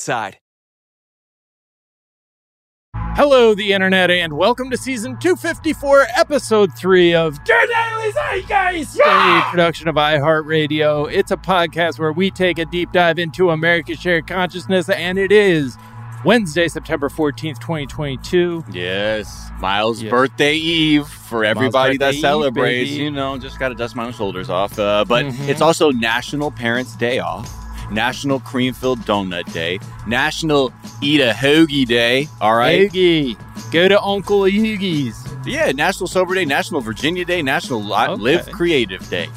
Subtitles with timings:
[0.00, 0.38] Side.
[2.94, 9.48] Hello, the internet, and welcome to season 254, episode three of Your Daily Zeitgeist, yeah!
[9.48, 11.12] a production of iHeartRadio.
[11.12, 15.32] It's a podcast where we take a deep dive into America's shared consciousness, and it
[15.32, 15.76] is
[16.24, 18.66] Wednesday, September 14th, 2022.
[18.72, 20.10] Yes, Miles' yes.
[20.10, 22.90] birthday eve for everybody that celebrates.
[22.90, 24.78] Eve, you know, just got to dust my shoulders off.
[24.78, 25.48] Uh, but mm-hmm.
[25.48, 27.52] it's also National Parents' Day off.
[27.90, 30.72] National Cream Filled Donut Day, National
[31.02, 32.28] Eat a Hoagie Day.
[32.40, 32.90] All right.
[32.90, 33.36] Hoagie.
[33.72, 35.24] Go to Uncle Hoagie's.
[35.46, 38.14] Yeah, National Sober Day, National Virginia Day, National okay.
[38.14, 39.28] Live Creative Day.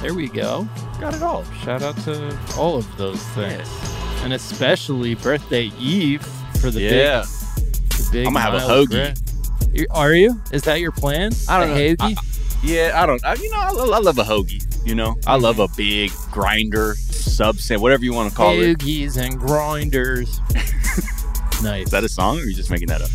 [0.00, 0.68] There we go.
[1.00, 1.44] Got it all.
[1.62, 3.58] Shout out to all of those things.
[3.58, 4.20] Yes.
[4.22, 6.22] And especially birthday eve
[6.60, 7.24] for the yeah.
[7.56, 9.86] big, the big I'm going to have a hoagie.
[9.90, 10.40] Are you?
[10.52, 11.32] Is that your plan?
[11.48, 11.96] I don't a know.
[12.00, 12.14] I,
[12.62, 13.24] yeah, I don't.
[13.24, 14.64] I, you know, I, I love a hoagie.
[14.86, 15.42] You know, I mm-hmm.
[15.42, 16.94] love a big grinder,
[17.34, 18.78] subset, whatever you want to call it.
[18.78, 20.40] Hoagies and grinders.
[21.62, 21.86] nice.
[21.86, 23.10] Is that a song, or are you just making that up?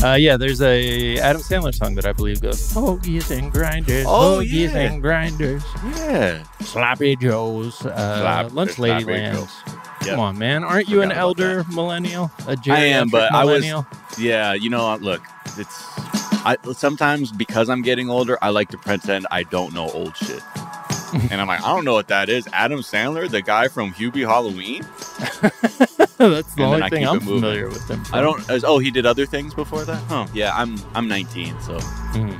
[0.00, 4.38] Uh, yeah, there's a Adam Sandler song that I believe goes Hoagies and grinders, oh,
[4.38, 4.78] hoagies yeah.
[4.78, 5.64] and grinders.
[5.84, 6.44] Yeah.
[6.60, 9.50] Sloppy Joe's, uh, Slap, Lunch Ladylands.
[9.66, 10.10] Yep.
[10.10, 10.62] Come on, man.
[10.62, 12.30] Aren't you an elder millennial?
[12.46, 13.86] A I am, but millennial?
[13.90, 14.18] I was.
[14.18, 15.22] Yeah, you know, look,
[15.56, 15.84] it's.
[16.46, 20.42] I sometimes because I'm getting older, I like to pretend I don't know old shit.
[21.30, 22.46] and I'm like, I don't know what that is.
[22.52, 24.82] Adam Sandler, the guy from Hubie Halloween.
[26.18, 28.04] That's the only thing I'm familiar with him.
[28.04, 28.14] From.
[28.14, 28.42] I don't.
[28.64, 30.02] Oh, he did other things before that.
[30.04, 30.26] Huh?
[30.34, 30.76] Yeah, I'm.
[30.94, 31.78] I'm 19, so.
[31.78, 32.34] Mm.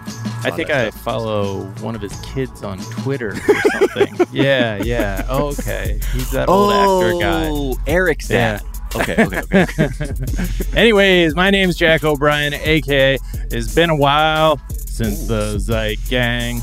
[0.45, 1.03] I think I stuff.
[1.03, 4.27] follow one of his kids on Twitter or something.
[4.33, 5.25] yeah, yeah.
[5.29, 6.01] Oh, okay.
[6.13, 7.49] He's that old oh, actor guy.
[7.51, 8.31] Oh, Eric's.
[8.31, 8.61] Yeah.
[8.97, 10.07] Okay, okay, okay.
[10.75, 13.19] Anyways, my name's Jack O'Brien, aka
[13.51, 15.27] It's been a while since Ooh.
[15.27, 16.63] the Zeit Gang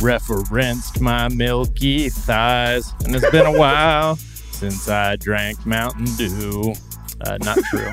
[0.00, 2.92] referenced my milky thighs.
[3.04, 4.16] And it's been a while
[4.50, 6.74] since I drank Mountain Dew.
[7.20, 7.90] Uh, not true.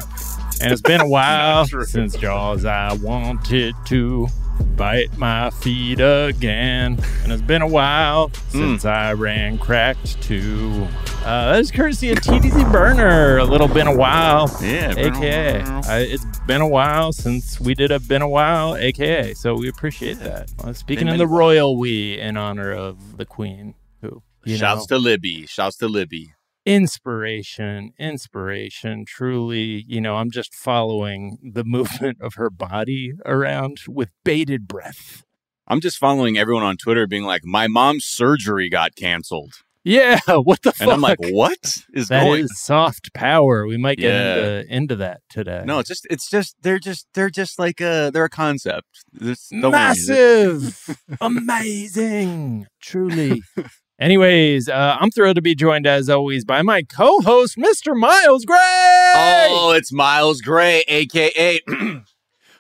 [0.62, 4.28] and it's been a while since Jaws I wanted to
[4.76, 6.98] bite my feet again.
[7.24, 8.52] And it's been a while mm.
[8.52, 10.88] since I ran cracked too.
[11.24, 13.38] Uh, that is courtesy of TDZ Burner.
[13.38, 14.50] A little been a while.
[14.62, 15.62] Yeah, AKA.
[15.62, 19.36] Uh, it's been a while since we did a been a while, AKA.
[19.36, 20.52] So we appreciate that.
[20.64, 24.24] Uh, speaking been in the royal we in honor of the queen, who.
[24.48, 25.46] Shouts know, to Libby.
[25.46, 26.34] Shouts to Libby
[26.66, 34.10] inspiration inspiration truly you know i'm just following the movement of her body around with
[34.24, 35.24] bated breath.
[35.68, 39.54] I'm just following everyone on twitter being like my mom's surgery got canceled.
[39.84, 43.66] Yeah what the and i'm like what is that going is soft power.
[43.66, 44.36] We might get yeah.
[44.60, 45.64] into, into that today.
[45.66, 49.04] No it's just it's just they're just they're just like a they're a concept.
[49.52, 51.00] Massive!
[51.20, 52.68] Amazing!
[52.80, 53.42] Truly
[54.02, 57.96] Anyways, uh, I'm thrilled to be joined as always by my co-host, Mr.
[57.96, 58.58] Miles Gray.
[58.58, 61.60] Oh, it's Miles Gray, aka.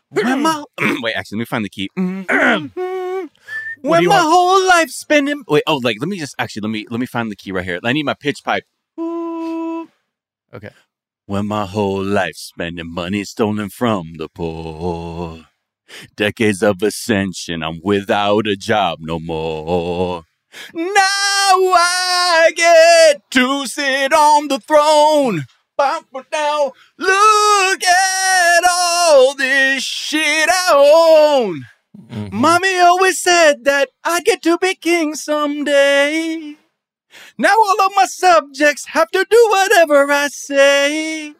[0.09, 0.63] when my
[1.01, 1.89] wait, actually, let me find the key.
[3.83, 4.31] When my want?
[4.31, 5.43] whole life spending.
[5.47, 7.65] Wait, oh, like let me just actually let me let me find the key right
[7.65, 7.79] here.
[7.83, 8.65] I need my pitch pipe.
[8.99, 10.69] Okay.
[11.25, 15.45] When my whole life spending money stolen from the poor.
[16.15, 20.25] Decades of ascension, I'm without a job no more.
[20.75, 25.45] Now I get to sit on the throne.
[25.77, 31.65] Bop, Now look at all this shit I own.
[31.97, 32.31] Mhm.
[32.31, 36.57] Mommy always said that I get to be king someday.
[37.37, 41.33] Now all of my subjects have to do whatever I say.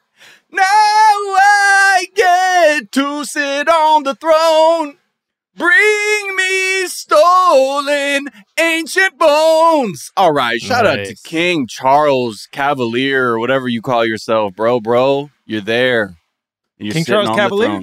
[0.52, 4.98] Now I get to sit on the throne.
[5.56, 8.28] Bring me stolen
[8.58, 10.10] ancient bones.
[10.16, 15.30] All right, shout out to King Charles Cavalier or whatever you call yourself, bro, bro.
[15.46, 16.16] You're there.
[16.78, 17.82] You're King Charles Cavalier?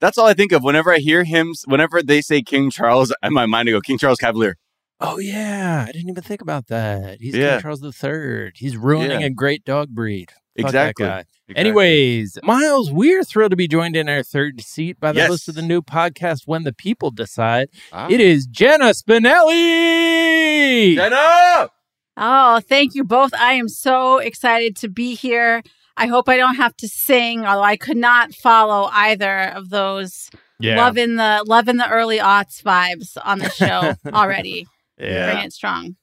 [0.00, 1.52] That's all I think of whenever I hear him.
[1.66, 4.56] Whenever they say King Charles, in my mind I go King Charles Cavalier.
[5.00, 7.18] Oh yeah, I didn't even think about that.
[7.20, 7.54] He's Yeah.
[7.56, 8.54] King Charles the Third.
[8.56, 9.26] He's ruining Yeah.
[9.26, 10.30] a great dog breed.
[10.56, 11.06] Fuck Exactly.
[11.48, 11.60] That guy.
[11.60, 11.70] Exactly.
[11.70, 15.28] Anyways, Miles, we're thrilled to be joined in our third seat by the Yes.
[15.28, 17.68] host of the new podcast, When the People Decide.
[17.92, 18.06] Ah.
[18.10, 20.94] It is Jenna Spinelle.
[20.94, 21.70] Jenna!
[22.16, 23.32] Oh, thank you both.
[23.34, 25.62] I am so excited to be here.
[25.96, 30.30] I hope I don't have to sing, although I could not follow either of those.
[30.60, 30.76] yeah.
[30.76, 34.66] Loving the loving the early aughts vibes on the show already.
[34.98, 35.32] Yeah.
[35.32, 35.96] Bring it strong.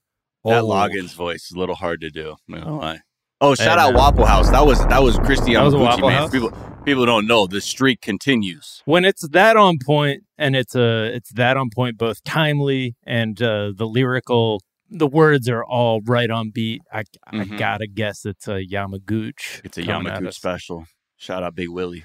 [0.45, 0.67] That Oh.
[0.69, 2.35] Loggins voice is a little hard to do.
[2.47, 2.99] I'm not gonna lie.
[3.45, 3.95] Oh, shout Hey, out man.
[4.01, 4.49] Waffle House.
[4.49, 6.17] That was that was Christian That was Gucci, Waffle man.
[6.23, 6.31] House?
[6.31, 6.51] People
[6.83, 8.81] people don't know the streak continues.
[8.85, 13.41] when it's that on point and it's a it's that on point both timely and
[13.41, 17.57] uh the lyrical the words are all right on beat i i Mhm.
[17.57, 19.61] gotta guess it's a Yamaguchi.
[19.63, 20.85] It's a Yamaguchi special.
[21.17, 22.03] Shout out Big Willie.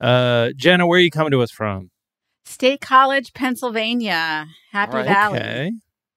[0.00, 1.90] uh jenna where are you coming to us from
[2.46, 4.46] State College, Pennsylvania.
[4.72, 5.06] Happy All right.
[5.06, 5.38] Valley.
[5.38, 5.70] okay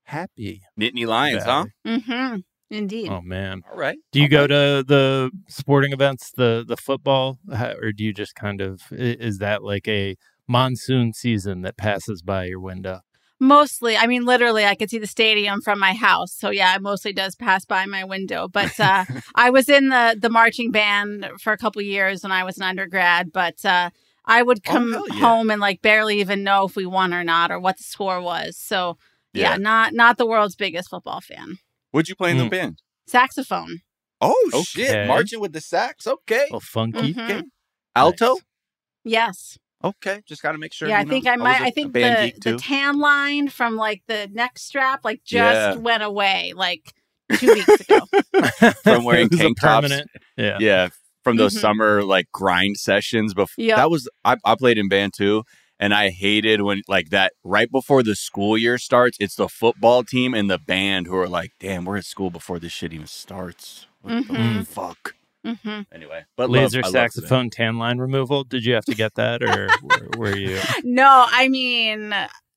[0.06, 1.72] happy Nittany Lions, Valley.
[1.86, 2.38] Mm-hmm.
[2.76, 3.10] Indeed.
[3.10, 3.62] oh man?
[3.72, 3.98] All right.
[4.12, 7.40] do you go to the sporting events the the football
[7.82, 10.16] or do you just kind of is that like a
[10.48, 13.00] monsoon season that passes by your window
[13.38, 16.32] Mostly, I mean, literally, I could see the stadium from my house.
[16.34, 18.48] So yeah, it mostly does pass by my window.
[18.48, 19.04] But uh,
[19.36, 22.64] I was in the the marching band for a couple years when I was an
[22.64, 23.34] undergrad.
[23.34, 23.90] But uh,
[24.24, 25.20] I would Oh, come hell yeah.
[25.20, 28.22] home and like barely even know if we won or not or what the score
[28.22, 28.56] was.
[28.58, 28.98] So
[29.34, 29.58] yeah, Yeah.
[29.58, 31.58] not not the world's biggest football fan.
[31.96, 32.50] What'd you play in the Mm.
[32.52, 32.82] band?
[33.08, 33.80] Saxophone.
[34.20, 34.64] Oh Okay.
[34.86, 35.08] shit.
[35.08, 36.06] Marching with the sax.
[36.06, 36.48] Okay.
[36.52, 37.44] well funky Mhm.
[37.96, 38.34] Alto?
[38.34, 38.42] Nice.
[39.06, 39.58] Yes.
[39.82, 40.22] Okay.
[40.28, 40.90] Just gotta make sure.
[40.90, 41.62] yeah, I you know, think I was might.
[41.62, 45.56] a- I a think the the tan line from like the neck strap like just
[45.56, 45.76] Yeah.
[45.76, 46.82] went away like
[47.38, 48.00] two weeks ago.
[48.84, 49.88] From wearing It was tank tops.
[49.88, 50.90] permanent yeah yeah
[51.24, 51.62] from those Mhm.
[51.62, 53.78] summer like grind sessions before Yep.
[53.78, 55.44] that was I, I played in band too
[55.80, 60.04] and i hated when like that right before the school year starts it's the football
[60.04, 63.08] team and the band who are like damn we're at school before this shit even
[63.08, 64.60] starts what Mhm.
[64.60, 67.14] the fuck hmm anyway but laser love, I love the band.
[67.14, 68.44] saxophone tan line removal.
[68.44, 70.60] Did you have to get that, or were, were you?
[70.84, 72.10] No, I mean,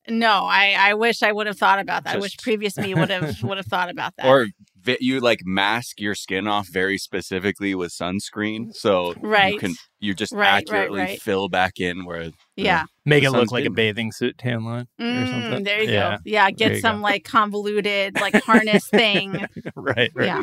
[0.08, 0.30] no.
[0.46, 2.14] I I wish I would have thought about that.
[2.16, 4.26] I wish previous me would have would have thought about that.
[4.26, 4.52] or vi-
[5.00, 9.54] you like mask your skin off very specifically with sunscreen so right.
[9.54, 11.20] you can you just Right, right, accurately right.
[11.20, 12.84] fill back in where yeah.
[13.04, 15.64] Make The it look sun's like a bathing suit tan line or Mm, something.
[15.64, 16.16] there you yeah.
[16.16, 16.22] go.
[16.24, 17.02] Yeah, get some go.
[17.02, 19.32] like convoluted like harness thing.
[19.76, 20.26] right, right.
[20.26, 20.42] Yeah.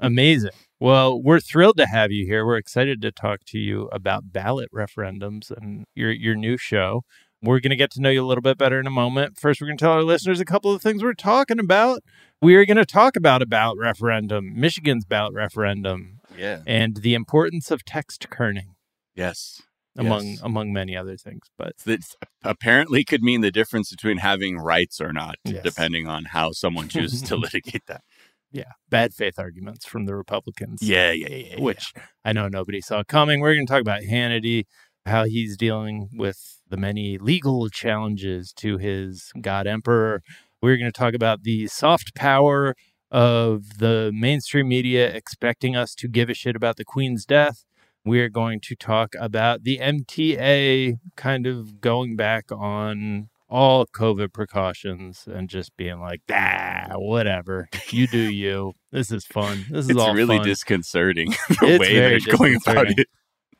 [0.00, 0.50] Amazing.
[0.80, 2.44] Well, we're thrilled to have you here.
[2.44, 7.02] We're excited to talk to you about ballot referendums and your your new show.
[7.44, 9.36] We're going to get to know you a little bit better in a moment.
[9.36, 12.00] First, we're going to tell our listeners a couple of things we're talking about.
[12.42, 17.14] We are going to talk about a ballot referendum, Michigan's ballot referendum, yeah and the
[17.14, 18.74] importance of text kerning,
[19.14, 19.62] yes
[19.96, 20.40] among Yes.
[20.42, 21.42] among many other things.
[21.58, 22.00] But that
[22.42, 25.62] apparently could mean the difference between having rights or not, Yes.
[25.62, 28.02] depending on how someone chooses to litigate that.
[28.50, 30.82] yeah, bad faith arguments from the Republicans.
[30.82, 31.54] Yeah, yeah, yeah.
[31.56, 31.60] yeah.
[31.60, 31.92] which
[32.24, 33.40] I know nobody saw coming.
[33.40, 34.64] We're going to talk about Hannity,
[35.06, 40.22] how he's dealing with the many legal challenges to his God Emperor.
[40.62, 42.76] We're going to talk about the soft power
[43.10, 47.64] of the mainstream media expecting us to give a shit about the Queen's death.
[48.04, 55.24] We're going to talk about the MTA kind of going back on all COVID precautions
[55.26, 57.68] and just being like, ah, whatever.
[57.90, 58.72] You do you.
[58.92, 59.66] This is fun.
[59.68, 60.46] This is it's all really fun.
[60.46, 63.08] disconcerting the It's way they're going about it.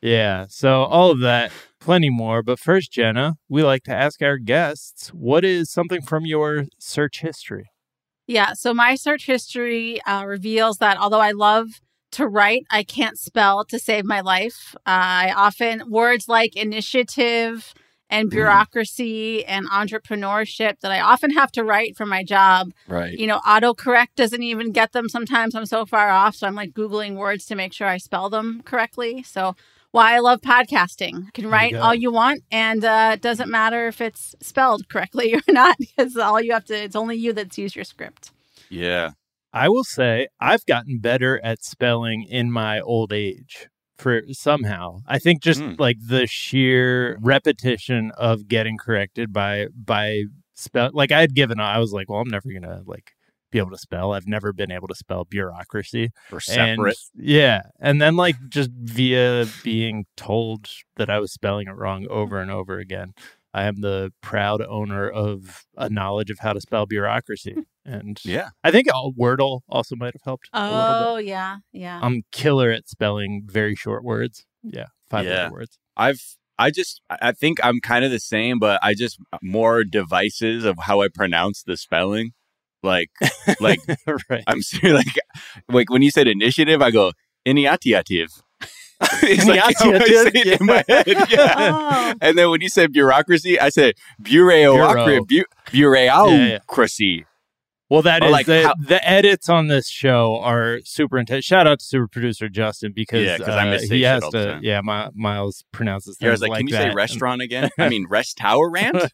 [0.03, 0.47] Yeah.
[0.49, 2.43] So all of that, plenty more.
[2.43, 7.21] But first, Jenna, we like to ask our guests, what is something from your search
[7.21, 7.71] history?
[8.27, 8.53] Yeah.
[8.53, 11.81] So my search history uh, reveals that although I love
[12.11, 14.75] to write, I can't spell to save my life.
[14.85, 17.73] Uh, I often, words like initiative
[18.09, 22.71] and bureaucracy and entrepreneurship that I often have to write for my job.
[22.87, 23.17] Right.
[23.17, 25.09] You know, autocorrect doesn't even get them.
[25.09, 26.35] Sometimes I'm so far off.
[26.35, 29.23] So I'm like Googling words to make sure I spell them correctly.
[29.23, 29.55] So
[29.93, 31.13] why I love podcasting.
[31.25, 31.79] You can write go.
[31.81, 36.17] all you want, and uh, it doesn't matter if it's spelled correctly or not, because
[36.17, 38.31] all you have to, it's only you that's used your script.
[38.69, 39.11] Yeah.
[39.53, 43.67] I will say I've gotten better at spelling in my old age
[43.99, 45.01] for somehow.
[45.07, 45.79] I think just Mm.
[45.79, 50.23] like the sheer repetition of getting corrected by by
[50.55, 51.67] spell like I had given up.
[51.67, 53.11] I was like, well, I'm never going to like
[53.53, 54.11] be able to spell.
[54.13, 56.09] I've never been able to spell bureaucracy.
[56.31, 56.97] Or And separate.
[57.15, 57.61] yeah.
[57.79, 60.67] And then like just via being told
[60.97, 63.13] that I was spelling it wrong over and over again.
[63.53, 67.55] I am the proud owner of a knowledge of how to spell bureaucracy.
[67.85, 68.49] And Yeah.
[68.63, 70.49] I think uh, Wordle also might have helped.
[70.53, 71.57] Oh, yeah.
[71.71, 71.99] Yeah.
[72.01, 74.45] I'm killer at spelling very short words.
[74.63, 75.31] Yeah, five Yeah.
[75.43, 75.77] letter words.
[75.95, 76.21] I've
[76.57, 80.63] I just I I think I'm kind of the same, but I just more devices
[80.65, 82.31] of how I pronounce the spelling.
[82.83, 83.09] Like
[83.59, 83.79] like
[84.29, 84.43] right.
[84.45, 85.15] I'm serious, like
[85.69, 87.13] like when you said initiative, I go
[87.45, 88.29] initiative.
[89.23, 91.07] it's like how I say it in my head.
[91.07, 91.71] Yeah.
[91.73, 92.13] Oh.
[92.21, 95.19] And then when you said bureaucracy, I said bureaucracy.
[95.27, 97.25] Bu- bureaucracy.
[97.89, 101.45] Well, that is like the, how- the edits on this show are super intense.
[101.45, 104.59] Shout out to super producer Justin because Yeah, 'cause I uh, missay he has to.
[104.63, 107.69] Yeah, my, Miles pronounces Yeah, I was things like, can you say restaurant again?
[107.77, 109.11] I mean, restaurant?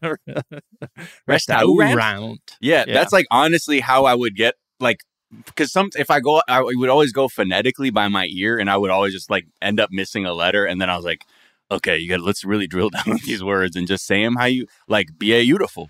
[1.26, 1.78] Restaurant.
[1.78, 2.56] Restaurant?
[2.60, 2.94] Yeah, Yeah.
[2.94, 5.00] that's like honestly how I would get like
[5.46, 8.76] because some if I go I would always go phonetically by my ear and I
[8.76, 11.24] would always just like end up missing a letter and then I was like,
[11.70, 14.46] okay, you got let's really drill down on these words and just say them how
[14.46, 15.88] you like be a beautiful.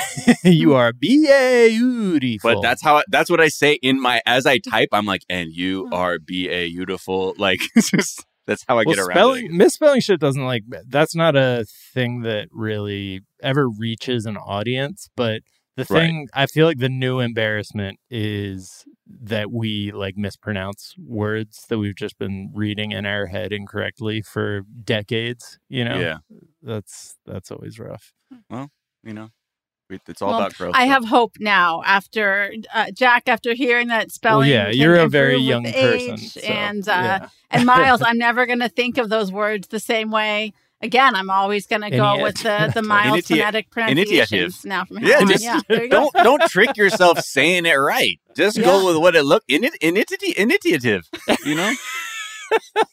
[0.44, 2.54] you are beautiful.
[2.54, 4.88] But that's how I, that's what I say in my as I type.
[4.92, 5.94] I'm like, and you hmm.
[5.94, 7.34] are be beautiful.
[7.42, 9.52] Like just that's how I well, get around spelling, it.
[9.52, 15.08] misspelling shit doesn't like that's not a thing that really ever reaches an audience.
[15.16, 15.42] But
[15.76, 16.00] the Right.
[16.00, 21.96] thing I feel like the new embarrassment is that we like mispronounce words that we've
[21.96, 25.58] just been reading in our head incorrectly for decades.
[25.68, 26.18] You know, Yeah.
[26.62, 28.12] that's that's always rough.
[28.50, 28.70] Well,
[29.02, 29.30] you know,
[30.08, 30.74] it's all Well, about growth.
[30.76, 33.24] I have hope now after uh, Jack.
[33.28, 37.28] After hearing that spelling, yeah, you're a very young person, age, so, and uh, yeah.
[37.50, 41.14] and Miles, I'm never going to think of those words the same way again.
[41.14, 44.06] I'm always going to go with the the Miles Initi- phonetic initiative.
[44.28, 45.28] pronunciations now from here Yeah, on.
[45.28, 46.10] just yeah, there you go.
[46.12, 48.18] don't don't trick yourself saying it right.
[48.34, 51.08] Just go with what it look in it initi- initiative.
[51.44, 51.72] You know,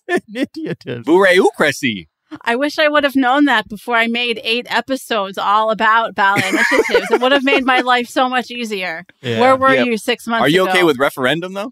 [0.27, 1.05] Initiative.
[1.05, 2.08] bureaucracy.
[2.45, 6.43] I wish I would have known that before I made eight episodes all about ballot
[6.45, 7.11] initiatives.
[7.11, 9.03] it would have made my life so much easier.
[9.21, 9.39] Yeah.
[9.39, 9.83] Where were Yeah.
[9.83, 10.45] you six months ago?
[10.45, 10.71] Are you ago?
[10.71, 11.71] okay with referendum though?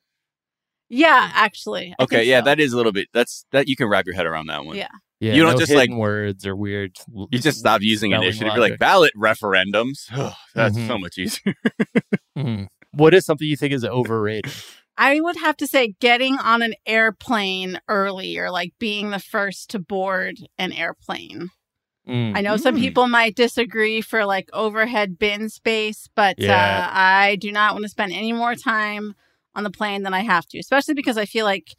[0.90, 1.94] Yeah, actually.
[2.00, 2.46] I Okay, yeah, so.
[2.46, 3.08] that is a little bit.
[3.14, 4.78] That's that you can wrap your head around that one.
[4.78, 4.88] Yeah.
[5.20, 6.96] Yeah, you don't no just like words or weird.
[7.32, 8.54] you just stop using spelling initiative.
[8.54, 10.06] You're like ballot referendums.
[10.54, 10.88] that's Mhm.
[10.88, 11.54] so much easier.
[12.38, 12.68] Mhm.
[12.92, 14.52] What is something you think is overrated?
[14.98, 19.70] I would have to say getting on an airplane early or like being the first
[19.72, 21.50] to board an airplane.
[22.08, 22.36] Mm.
[22.36, 26.88] I know some people might disagree for like overhead bin space, but Yeah.
[26.88, 29.14] uh, I do not want to spend any more time
[29.54, 31.76] on the plane than I have to, especially because I feel like,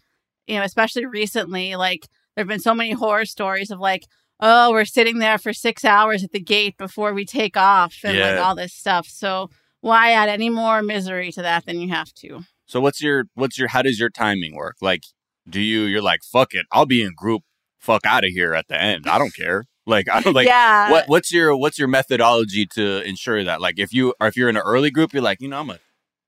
[0.46, 4.04] you know, especially recently, like there have been so many horror stories of like,
[4.40, 8.18] oh, we're sitting there for six hours at the gate before we take off and
[8.18, 9.06] like all this stuff.
[9.08, 9.48] So
[9.80, 12.40] why add any more misery to that than you have to?
[12.68, 14.76] So what's your what's your how does your timing work?
[14.80, 15.02] Like,
[15.48, 17.42] do you you're like fuck it, I'll be in group,
[17.78, 19.06] fuck out of here at the end.
[19.08, 19.64] I don't care.
[19.86, 20.90] Like I don't like Yeah.
[20.90, 23.60] what what's your what's your methodology to ensure that?
[23.60, 25.70] Like if you or if you're in an early group, you're like you know I'm
[25.70, 25.78] a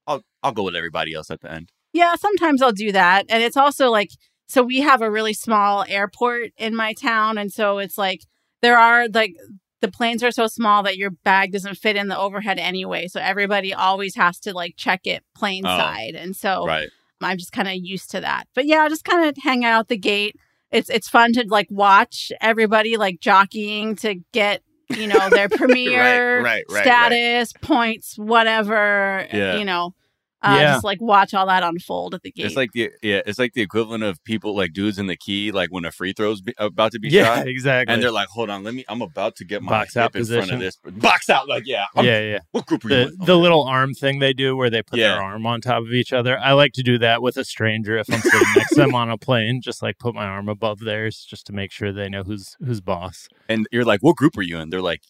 [0.06, 1.70] I'll I'll go with everybody else at the end.
[1.92, 3.26] Yeah, sometimes I'll do that.
[3.28, 4.10] And it's also like,
[4.46, 7.36] so we have a really small airport in my town.
[7.36, 8.20] And so it's like,
[8.62, 9.34] there are like,
[9.80, 13.08] the planes are so small that your bag doesn't fit in the overhead anyway.
[13.08, 16.14] So everybody always has to like check it plane Oh, side.
[16.14, 16.88] And so right.
[17.22, 18.44] I'm just kind of used to that.
[18.54, 20.36] But yeah, just kind of hang out the gate.
[20.70, 26.42] It's it's fun to like watch everybody like jockeying to get you know their premiere
[26.42, 26.82] right, right, right.
[26.84, 29.56] status points whatever Yeah.
[29.56, 29.94] you know
[30.42, 30.72] uh, Yeah.
[30.74, 32.46] just like watch all that unfold at the gate.
[32.46, 35.52] It's like the yeah, it's like the equivalent of people like dudes in the key,
[35.52, 37.48] like when a free throw's be, about to be Yeah, shot.
[37.48, 37.92] exactly.
[37.92, 38.84] And they're like, hold on, let me.
[38.88, 40.76] I'm about to get my Box hip out in front of this.
[40.84, 42.38] Box out, like yeah, I'm- yeah, yeah.
[42.52, 42.94] What group are you?
[42.96, 43.24] The, in?
[43.26, 45.12] the little arm thing they do where they put Yeah.
[45.12, 46.38] their arm on top of each other.
[46.38, 49.10] I like to do that with a stranger if I'm sitting next to them on
[49.10, 49.60] a plane.
[49.62, 52.80] Just like put my arm above theirs just to make sure they know who's who's
[52.80, 53.28] boss.
[53.48, 54.70] And you're like, what group are you in?
[54.70, 55.02] They're like,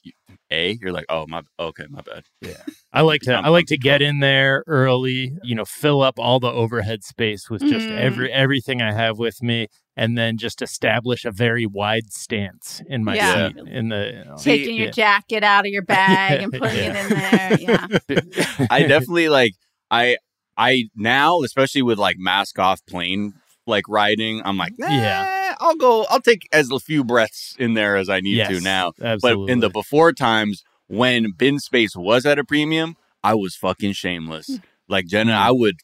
[0.50, 2.24] A, you're like, oh my, okay, my bad.
[2.40, 2.54] Yeah,
[2.92, 5.32] I like to I'm- I like to get in there early.
[5.42, 7.98] You know, fill up all the overhead space with just Mm.
[7.98, 13.04] every everything I have with me, and then just establish a very wide stance in
[13.04, 13.48] my Yeah.
[13.48, 13.56] seat.
[13.68, 14.90] In the you know, Taking your yeah.
[14.92, 17.58] jacket out of your bag and putting Yeah.
[17.58, 18.18] it in there.
[18.18, 18.66] Yeah.
[18.70, 19.52] I definitely like
[19.90, 20.16] I
[20.56, 23.34] I now, especially with like mask off plane
[23.66, 25.39] like riding, I'm like, nah, Yeah.
[25.58, 26.04] I'll go.
[26.10, 28.92] I'll take as few breaths in there as I need to Yes, now.
[28.98, 33.92] But in the before times when bin space was at a premium, I was fucking
[33.92, 34.58] shameless.
[34.88, 35.76] Like Jenna, I would.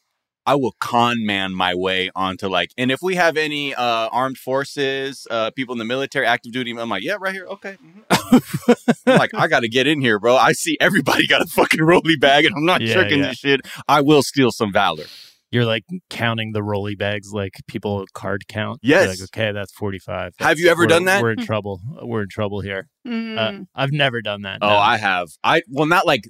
[0.45, 4.37] I will con man my way onto like, and if we have any uh armed
[4.37, 7.75] forces, uh people in the military, active duty, I'm like, yeah, right here, okay.
[7.83, 8.97] mhm.
[9.05, 10.35] Like, I got to get in here, bro.
[10.37, 13.27] I see everybody got a fucking rolly bag, and I'm not Yeah, tricking yeah.
[13.27, 13.61] this shit.
[13.89, 15.03] I will steal some valor.
[15.49, 18.79] You're like counting the rolly bags like people card count.
[18.83, 19.03] Yes.
[19.03, 20.33] You're like, okay, that's 45.
[20.39, 21.21] Have you ever done that?
[21.21, 21.81] We're in trouble.
[22.01, 22.87] We're in trouble here.
[23.05, 23.67] Uh, Mm.
[23.73, 24.59] I've never done that.
[24.61, 24.75] Oh, no.
[24.75, 25.29] I have.
[25.43, 26.25] I well, not like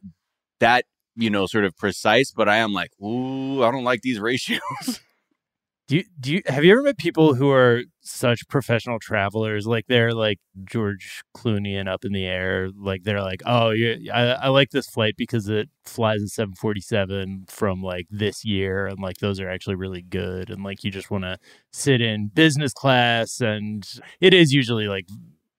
[0.59, 4.19] that, you know, sort of precise, but I am like, ooh, I don't like these
[4.19, 4.61] ratios.
[5.87, 9.67] Do you, do you have you ever met people who are such professional travelers?
[9.67, 12.69] Like they're like George Clooney and up in the air.
[12.75, 17.45] Like they're like, oh, yeah, I, I like this flight because it flies a 747
[17.47, 20.49] from like this year, and like those are actually really good.
[20.49, 21.37] And like you just want to
[21.71, 23.87] sit in business class, and
[24.19, 25.07] it is usually like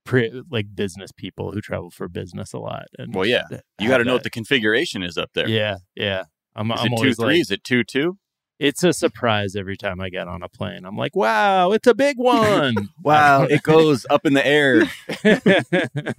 [0.04, 2.86] pre, like business people who travel for business a lot.
[2.98, 3.44] And well, yeah,
[3.78, 5.48] you got to know what the configuration is up there.
[5.48, 6.24] Yeah, yeah.
[6.56, 7.26] I'm, Is I'm it two three?
[7.26, 8.18] like, is it two two?
[8.58, 10.84] It's a surprise every time I get on a plane.
[10.84, 12.90] I'm like, wow, it's a big one.
[13.02, 14.90] Wow, it goes up in the air.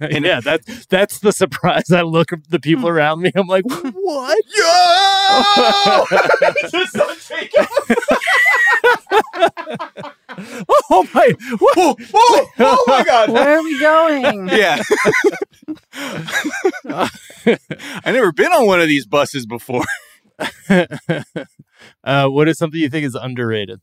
[0.00, 1.90] and yeah, that's that's the surprise.
[1.92, 2.96] I look at the people hmm.
[2.96, 3.32] around me.
[3.34, 4.44] I'm like, what?
[4.56, 6.04] Yo!
[6.70, 7.68] Just don't take it.
[10.90, 11.34] oh my!
[11.60, 13.30] Whoa, whoa, oh my god!
[13.30, 14.48] Where are we going?
[14.48, 14.82] Yeah.
[16.82, 19.84] I never been on one of these buses before.
[22.04, 23.80] uh, what is something you think is underrated?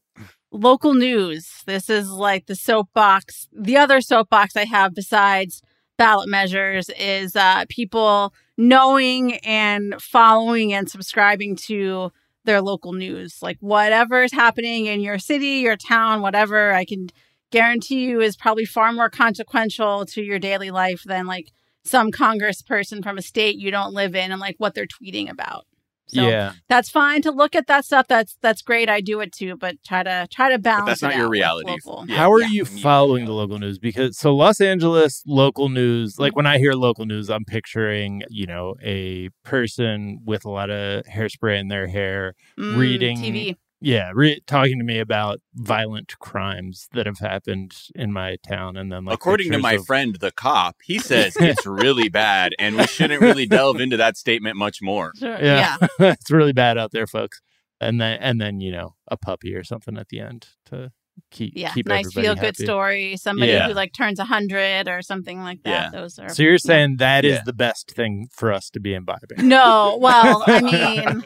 [0.51, 1.63] local news.
[1.65, 3.47] This is like the soapbox.
[3.51, 5.61] The other soapbox I have besides
[5.97, 12.11] ballot measures is uh, people knowing and following and subscribing to
[12.46, 13.39] their local news.
[13.41, 17.09] Like whatever is happening in your city, your town, whatever, I can
[17.51, 21.51] guarantee you is probably far more consequential to your daily life than like
[21.83, 25.65] some congressperson from a state you don't live in and like what they're tweeting about.
[26.09, 28.07] So yeah, that's fine to look at that stuff.
[28.07, 28.87] That's that's great.
[28.89, 30.85] I do it too, but try to try to balance.
[30.87, 31.77] that's it not your out reality.
[32.07, 32.15] Yeah.
[32.17, 32.48] How are Yeah.
[32.50, 33.77] you following the local news?
[33.77, 38.46] Because so Los Angeles local news, like when I hear local news, I'm picturing you
[38.46, 43.55] know a person with a lot of hairspray in their hair, Mm, reading TV.
[43.79, 48.92] Yeah, re- talking to me about violent crimes that have happened in my town, and
[48.92, 52.77] then like According to my of- friend, the cop, he says it's really bad, and
[52.77, 55.11] we shouldn't really delve into that statement much more.
[55.18, 55.37] Sure.
[55.40, 57.42] yeah, it's really bad out there, folks.
[57.79, 60.92] And then and then you know a puppy or something at the end to
[61.32, 61.72] keep Yeah.
[61.74, 63.18] keep Nice everybody feel good story.
[63.18, 63.68] Somebody Yeah.
[63.68, 65.92] who like turns a hundred or something like that.
[65.94, 66.00] Yeah.
[66.00, 67.42] Those are So you're saying that is Yeah.
[67.46, 69.48] the best thing for us to be imbibing?
[69.48, 71.24] No, well, I mean,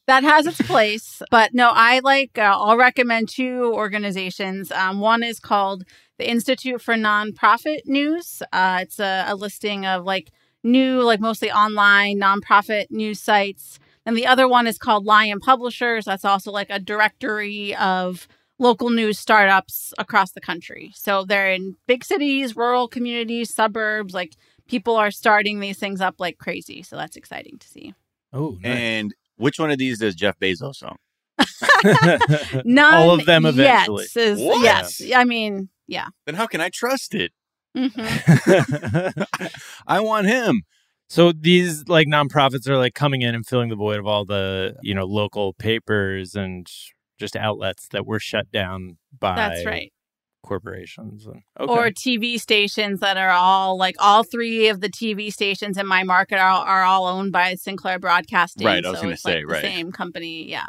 [0.06, 2.38] that has its place, but no, I like.
[2.38, 4.70] Uh, I'll recommend two organizations.
[4.72, 5.84] Um, one is called
[6.18, 8.42] the Institute for Nonprofit News.
[8.52, 10.30] Uh, it's a, a listing of like
[10.62, 13.78] new, like mostly online nonprofit news sites.
[14.06, 16.04] And the other one is called Lion Publishers.
[16.04, 20.92] That's also like a directory of local news startups across the country.
[20.94, 24.14] So they're in big cities, rural communities, suburbs.
[24.14, 24.34] Like
[24.68, 26.82] people are starting these things up like crazy.
[26.82, 27.94] So that's exciting to see.
[28.32, 28.76] Oh, nice.
[28.78, 30.96] And which one of these does Jeff Bezos own?
[32.64, 34.62] None All of them yet is- What?
[34.62, 35.02] yes.
[35.14, 36.06] I mean, yeah.
[36.26, 37.32] Then how can I trust it?
[37.76, 39.50] Mhm.
[39.86, 40.62] I want him.
[41.08, 44.76] so these like nonprofits are like coming in and filling the void of all the
[44.80, 46.68] you know local papers and
[47.18, 49.92] just outlets that were shut down by That's right.
[50.42, 51.90] corporations and Or.
[51.90, 56.38] TV stations that are all like all three of the TV stations in my market
[56.38, 58.66] are, are all owned by Sinclair Broadcasting.
[58.66, 59.62] Right, I was so gonna it's, like, say, right.
[59.62, 60.48] Same company.
[60.48, 60.66] Yeah.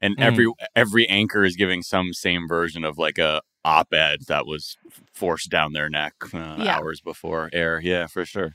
[0.00, 0.22] And Mm.
[0.22, 4.76] every every anchor is giving some same version of like a op-ed that was
[5.14, 6.76] forced down their neck uh, Yeah.
[6.76, 7.80] hours before air.
[7.82, 8.52] Yeah, for sure.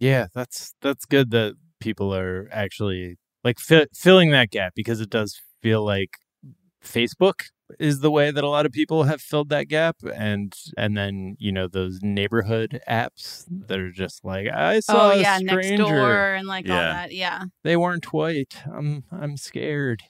[0.00, 5.10] yeah that's that's good that people are actually like fi- filling that gap because it
[5.10, 6.10] does feel like
[6.84, 7.44] facebook
[7.78, 11.36] is the way that a lot of people have filled that gap and and then
[11.38, 15.66] you know those neighborhood apps that are just like i saw oh a yeah, next
[15.66, 17.12] stranger door and like all that.
[17.12, 17.44] Yeah.
[17.64, 20.02] they weren't white i'm i'm scared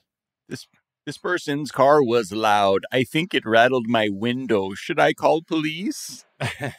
[0.49, 0.67] This
[1.05, 2.85] this person's car was loud.
[2.89, 4.73] I think it rattled my window.
[4.73, 6.23] Should I call police?
[6.41, 6.71] yeah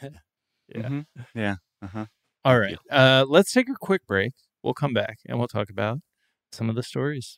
[0.73, 1.05] Mhm.
[1.35, 1.55] Yeah.
[1.83, 2.05] Uh-huh.
[2.43, 2.77] All right.
[2.91, 4.33] Uh, let's take a quick break.
[4.63, 5.99] We'll come back and we'll talk about
[6.51, 7.37] some of the stories.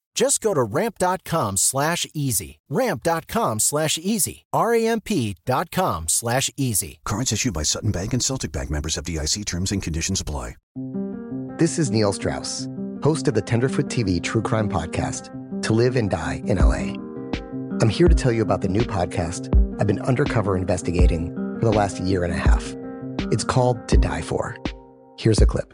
[0.13, 2.59] Just go to ramp.com slash easy.
[2.69, 4.45] Ramp.com slash easy.
[4.53, 6.99] R-A-M-P.com slash easy.
[7.05, 10.55] Cards issued by Sutton Bank and Celtic Bank members FDIC terms and conditions apply.
[11.57, 12.67] This is Neil Strauss,
[13.03, 15.29] host of the Tenderfoot TV True Crime Podcast,
[15.63, 16.93] To Live and Die in LA.
[17.81, 21.71] I'm here to tell you about the new podcast I've been undercover investigating for the
[21.71, 22.75] last year and a half.
[23.31, 24.55] It's called To Die For.
[25.17, 25.73] Here's a clip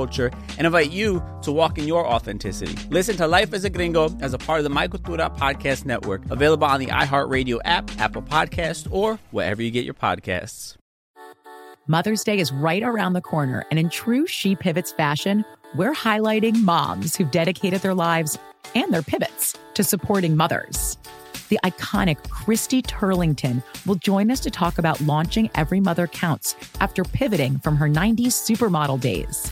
[0.01, 2.75] culture and invite you to walk in your authenticity.
[2.89, 6.21] Listen to Life as a Gringo as a part of the My Cultura Podcast Network,
[6.31, 10.75] available on the iHeartRadio app, Apple Podcast, or wherever you get your podcasts.
[11.87, 16.63] Mother's Day is right around the corner, and in true She Pivots fashion, we're highlighting
[16.63, 18.39] moms who've dedicated their lives
[18.73, 20.97] and their pivots to supporting mothers.
[21.49, 27.03] The iconic Christy Turlington will join us to talk about launching Every Mother Counts after
[27.03, 29.51] pivoting from her 90s supermodel days.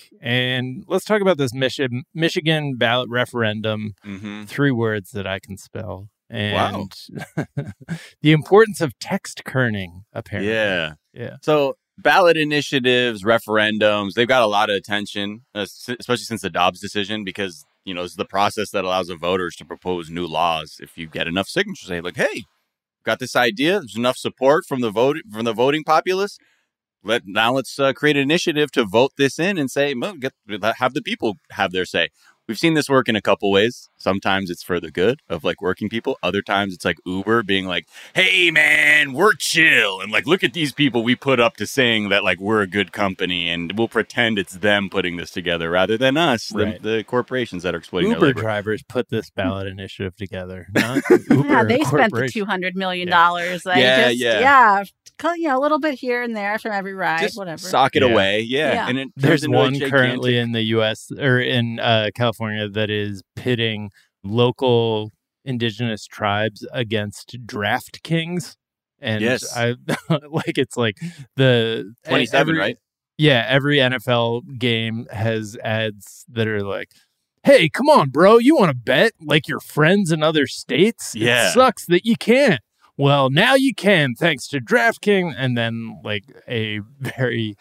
[0.21, 3.95] And let's talk about this Michi- Michigan ballot referendum.
[4.05, 4.43] Mm-hmm.
[4.43, 6.09] Three words that I can spell.
[6.29, 6.87] Wow.
[6.87, 6.93] And
[8.21, 10.53] the importance of text kerning, apparently.
[10.53, 10.93] Yeah.
[11.13, 11.37] Yeah.
[11.41, 16.79] So ballot initiatives, referendums, they've got a lot of attention, uh, especially since the Dobbs
[16.79, 20.77] decision, because, you know, it's the process that allows the voters to propose new laws.
[20.79, 22.43] If you get enough signatures, say like, hey,
[23.03, 23.79] got this idea.
[23.79, 26.37] There's enough support from the vote from the voting populace.
[27.03, 30.33] Let now let's uh, create an initiative to vote this in and say, well, get
[30.77, 32.09] have the people have their say.
[32.47, 33.87] we've seen this work in a couple ways.
[33.97, 36.17] Sometimes it's for the good of like working people.
[36.21, 40.53] Other times it's like Uber being like, "Hey man, we're chill," and like, look at
[40.53, 43.87] these people we put up to saying that like we're a good company, and we'll
[43.87, 46.81] pretend it's them putting this together rather than us, Right.
[46.81, 50.67] the, the corporations that are exploiting Uber their drivers put this ballot initiative together.
[50.73, 53.65] Not Uber yeah, they spent the two hundred million dollars.
[53.65, 54.39] Like Yeah, just, yeah.
[54.39, 54.91] yeah, cut,
[55.23, 57.57] you know, a little bit here and there from every ride, Just whatever.
[57.59, 58.09] sock it Yeah.
[58.09, 58.73] away, yeah.
[58.73, 58.87] Yeah.
[58.89, 61.11] And it turns There's one gigantic- currently in the U.S.
[61.17, 63.91] or in uh, California that is pitting
[64.23, 65.11] local
[65.45, 68.55] indigenous tribes against DraftKings.
[68.99, 69.55] And Yes.
[69.55, 69.75] I
[70.29, 70.97] like it's like
[71.35, 72.77] the 27, every- right?
[73.17, 76.89] Yeah, every NFL game has ads that are like,
[77.43, 81.13] "Hey, come on, bro, you want to bet like your friends in other states?
[81.15, 81.49] Yeah.
[81.49, 82.61] it sucks that you can't.
[83.01, 87.55] Well, now you can thanks to DraftKings." And then like a very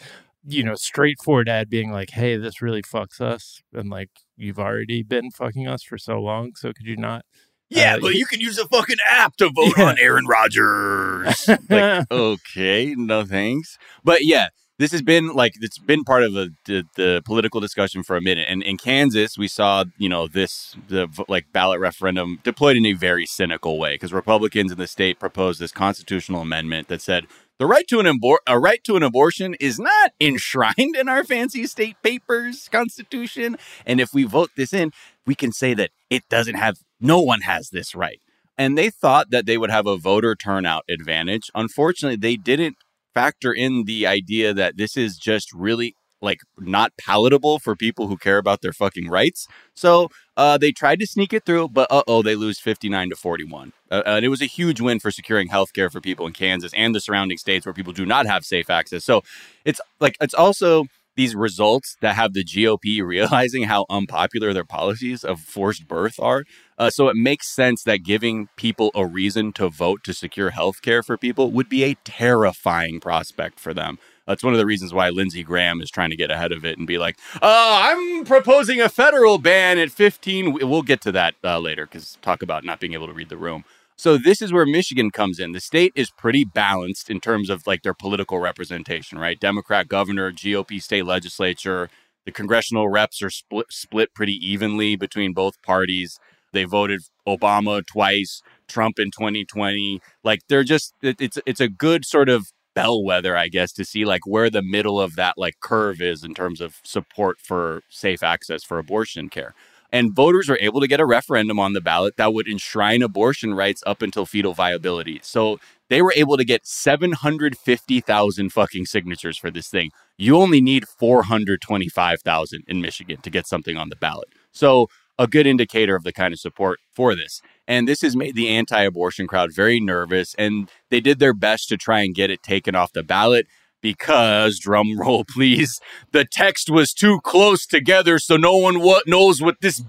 [0.47, 5.03] you know straightforward ad being like, "Hey, this really fucks us," and like you've already
[5.03, 7.25] been fucking us for so long, so could you not?
[7.71, 9.85] Yeah, Uh, but you can use a fucking app to vote Yeah.
[9.91, 11.49] on Aaron Rodgers.
[11.69, 13.79] like, okay, no thanks.
[14.05, 14.49] But yeah,
[14.81, 18.23] this has been like it's been part of the, the the political discussion for a
[18.23, 18.47] minute.
[18.49, 22.95] And in Kansas, we saw you know this the like ballot referendum deployed in a
[22.95, 27.27] very cynical way because Republicans in the state proposed this constitutional amendment that said.
[27.59, 31.23] The right to an abor- a right to an abortion is not enshrined in our
[31.25, 34.93] fancy state papers, constitution, and if we vote this in,
[35.27, 38.23] we can say that it doesn't have no one has this right.
[38.57, 41.51] And they thought that they would have a voter turnout advantage.
[41.55, 42.77] Unfortunately, they didn't
[43.15, 48.17] factor in the idea that this is just really like not palatable for people who
[48.17, 49.47] care about their fucking rights.
[49.75, 53.17] So uh, they tried to sneak it through, but uh oh, they lose 59 to
[53.17, 53.73] 41.
[53.91, 56.95] Uh, and it was a huge win for securing healthcare for people in Kansas and
[56.95, 59.05] the surrounding states where people do not have safe access.
[59.05, 59.23] So
[59.65, 60.87] it's like, it's also
[61.21, 66.45] these results that have the GOP realizing how unpopular their policies of forced birth are.
[66.79, 70.81] Uh, so it makes sense that giving people a reason to vote to secure health
[70.81, 73.99] care for people would be a terrifying prospect for them.
[74.27, 76.79] That's one of the reasons why Lindsey Graham is trying to get ahead of it
[76.79, 81.13] and be like, "Oh, I'm proposing a federal ban at 15." We- We'll get to
[81.13, 83.65] that uh, later because talk about not being able to read the room.
[84.01, 85.53] So this is where Michigan comes in.
[85.53, 89.39] The state is pretty balanced in terms of like their political representation, right?
[89.39, 91.91] Democrat governor, GOP state legislature,
[92.25, 96.19] the congressional reps are split split pretty evenly between both parties.
[96.55, 100.01] They voted Obama twice, Trump in 2020.
[100.25, 104.27] Like they're just it's it's a good sort of bellwether, I guess, to see like
[104.27, 108.65] where the middle of that like curve is in terms of support for safe access
[108.65, 109.55] for abortion care.
[109.93, 113.55] And voters are able to get a referendum on the ballot that would enshrine abortion
[113.55, 115.21] rights up until fetal viability.
[115.23, 119.91] So they were able to get 750,000 fucking signatures for this thing.
[120.17, 124.29] You only need 425,000 in Michigan to get something on the ballot.
[124.53, 127.43] So a good indicator of the kind of support for this.
[127.69, 130.35] And this has made the anti abortion crowd very nervous.
[130.39, 133.47] And they did their best to try and get it taken off the ballot
[133.81, 135.81] because, drum roll please,
[136.13, 139.83] the text was too close together so no one what knows what this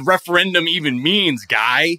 [0.00, 1.98] referendum even means, guy.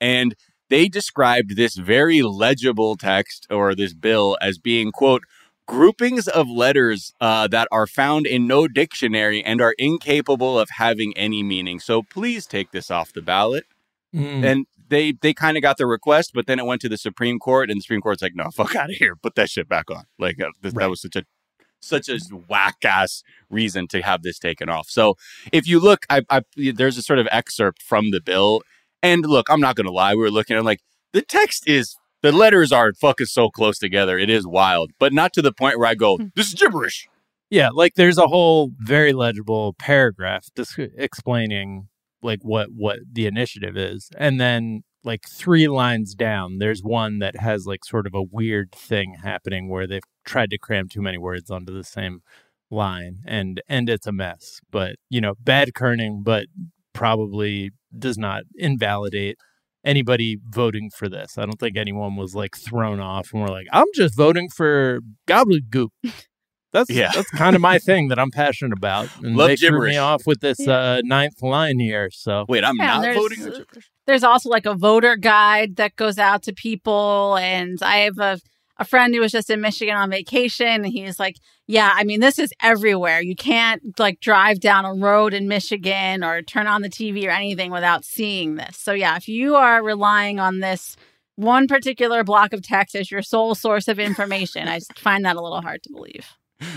[0.00, 0.34] And
[0.70, 5.22] they described this very legible text or this bill as being, quote,
[5.66, 11.16] groupings of letters uh, that are found in no dictionary and are incapable of having
[11.16, 11.80] any meaning.
[11.80, 13.64] So please take this off the ballot.
[14.14, 14.44] Mm.
[14.44, 17.38] And they they kind of got the request, but then it went to the Supreme
[17.38, 19.90] Court, and the Supreme Court's like, "No, fuck out of here, put that shit back
[19.90, 21.24] on." Like uh, th- that was such a
[21.80, 22.18] such a
[22.48, 24.88] whack ass reason to have this taken off.
[24.88, 25.16] So
[25.52, 28.62] if you look, I, I there's a sort of excerpt from the bill,
[29.02, 30.80] and look, I'm not gonna lie, we were looking at like
[31.12, 35.32] the text is the letters are fucking so close together, it is wild, but not
[35.34, 37.06] to the point where I go, this is gibberish.
[37.50, 41.88] Yeah, like there's a whole very legible paragraph dis- explaining
[42.24, 47.36] like what what the initiative is, and then like three lines down, there's one that
[47.36, 51.18] has like sort of a weird thing happening where they've tried to cram too many
[51.18, 52.20] words onto the same
[52.70, 54.60] line, and and it's a mess.
[54.70, 56.46] But you know, bad kerning, but
[56.92, 59.36] probably does not invalidate
[59.84, 61.36] anybody voting for this.
[61.36, 65.00] I don't think anyone was like thrown off and were like, I'm just voting for
[65.28, 65.88] gobbledygook.
[66.74, 67.12] That's Yeah.
[67.14, 69.08] that's kind of my thing that I'm passionate about.
[69.22, 72.10] And Love they threw me off with this uh, ninth line here.
[72.12, 73.16] So wait, I'm Yeah, and there's-
[74.06, 77.36] There's also like a voter guide that goes out to people.
[77.40, 78.38] And I have a,
[78.76, 80.66] a friend who was just in Michigan on vacation.
[80.66, 81.36] And he's like,
[81.68, 83.22] Yeah, I mean, this is everywhere.
[83.22, 87.30] You can't like drive down a road in Michigan or turn on the TV or
[87.30, 88.76] anything without seeing this.
[88.76, 90.96] So, yeah, if you are relying on this
[91.36, 95.40] one particular block of text as your sole source of information, I find that a
[95.40, 96.26] little hard to believe.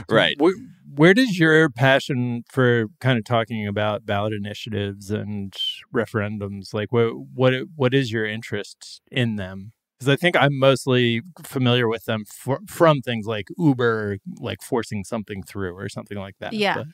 [0.09, 0.35] Right.
[0.39, 0.53] Where,
[0.95, 5.53] where does your passion for kind of talking about ballot initiatives and
[5.93, 9.73] referendums like what what what is your interest in them?
[9.99, 15.03] Because I think I'm mostly familiar with them for, from things like Uber, like forcing
[15.03, 16.53] something through or something like that.
[16.53, 16.75] Yeah.
[16.75, 16.87] But-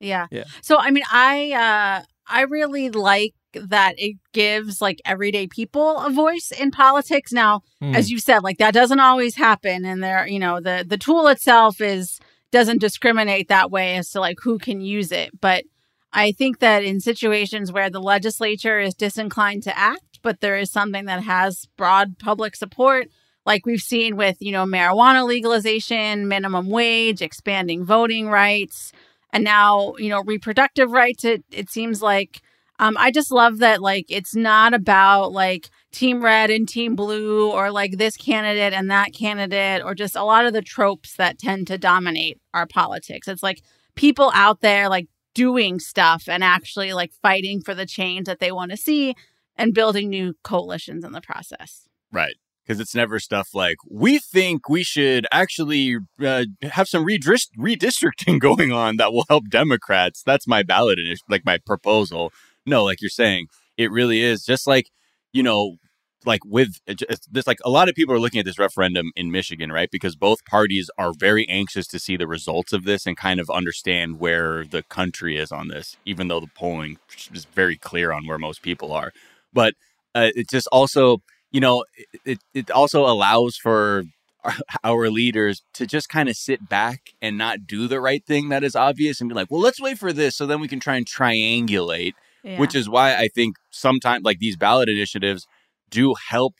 [0.00, 0.26] Yeah.
[0.30, 0.44] Yeah.
[0.62, 6.10] So I mean, I uh I really like that it gives like everyday people a
[6.10, 7.32] voice in politics.
[7.32, 7.94] Now, Hmm.
[7.94, 11.26] as you said, like that doesn't always happen and there, you know, the the tool
[11.28, 12.18] itself is
[12.50, 15.64] doesn't discriminate that way as to like who can use it, but
[16.12, 20.70] I think that in situations where the legislature is disinclined to act, but there is
[20.70, 23.08] something that has broad public support,
[23.44, 28.92] like we've seen with, you know, marijuana legalization, minimum wage, expanding voting rights,
[29.32, 32.40] and now, you know, reproductive rights, it, it seems like
[32.78, 37.50] um, I just love that, like, it's not about like team red and team blue
[37.50, 41.38] or like this candidate and that candidate or just a lot of the tropes that
[41.38, 43.28] tend to dominate our politics.
[43.28, 43.62] It's like
[43.94, 48.50] people out there, like, doing stuff and actually like fighting for the change that they
[48.50, 49.14] want to see
[49.56, 51.86] and building new coalitions in the process.
[52.10, 52.34] Right.
[52.66, 58.40] Because it's never stuff like, we think we should actually uh, have some redist- redistricting
[58.40, 60.24] going on that will help Democrats.
[60.26, 62.32] That's my ballot, initi- like my proposal.
[62.66, 63.46] No, like you're saying,
[63.76, 64.90] it really is just like,
[65.32, 65.76] you know,
[66.24, 69.30] like with it's- this, like a lot of people are looking at this referendum in
[69.30, 69.88] Michigan, right?
[69.90, 73.48] Because both parties are very anxious to see the results of this and kind of
[73.50, 76.98] understand where the country is on this, even though the polling
[77.32, 79.12] is very clear on where most people are.
[79.52, 79.74] But
[80.14, 81.18] uh, it just also,
[81.52, 81.84] you know,
[82.24, 84.02] it, it also allows for
[84.84, 88.64] our leaders to just kind of sit back and not do the right thing that
[88.64, 90.96] is obvious and be like, well, let's wait for this so then we can try
[90.96, 92.58] and triangulate, Yeah.
[92.58, 95.46] which is why I think sometimes like these ballot initiatives
[95.90, 96.54] do help.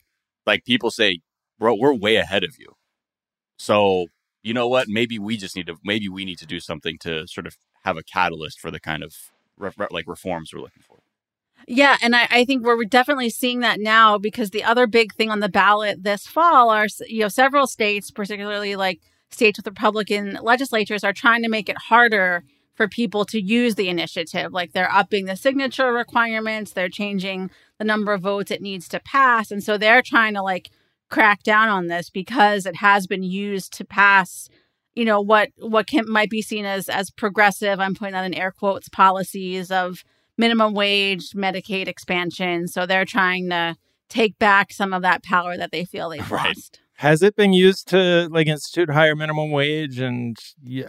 [0.45, 1.19] Like people say,
[1.57, 2.73] bro, we're way ahead of you.
[3.57, 4.07] So,
[4.43, 4.87] you know what?
[4.87, 7.97] Maybe we just need to, maybe we need to do something to sort of have
[7.97, 9.13] a catalyst for the kind of
[9.57, 10.99] re- re- like reforms we're looking for.
[11.67, 15.29] Yeah, and I, I think we're definitely seeing that now because the other big thing
[15.29, 20.39] on the ballot this fall are you know several states, particularly like states with Republican
[20.41, 22.43] legislatures, are trying to make it harder
[22.79, 24.53] for people to use the initiative.
[24.53, 29.01] Like they're upping the signature requirements, they're changing the number of votes it needs to
[29.01, 30.69] pass, and so they're trying to like
[31.09, 34.47] crack down on this because it has been used to pass
[34.95, 38.33] you know what what can might be seen as as progressive i'm putting that in
[38.35, 40.03] air quotes policies of
[40.37, 43.75] minimum wage medicaid expansion so they're trying to
[44.07, 47.87] take back some of that power that they feel they've lost Has it been used
[47.89, 50.37] to like institute higher minimum wage and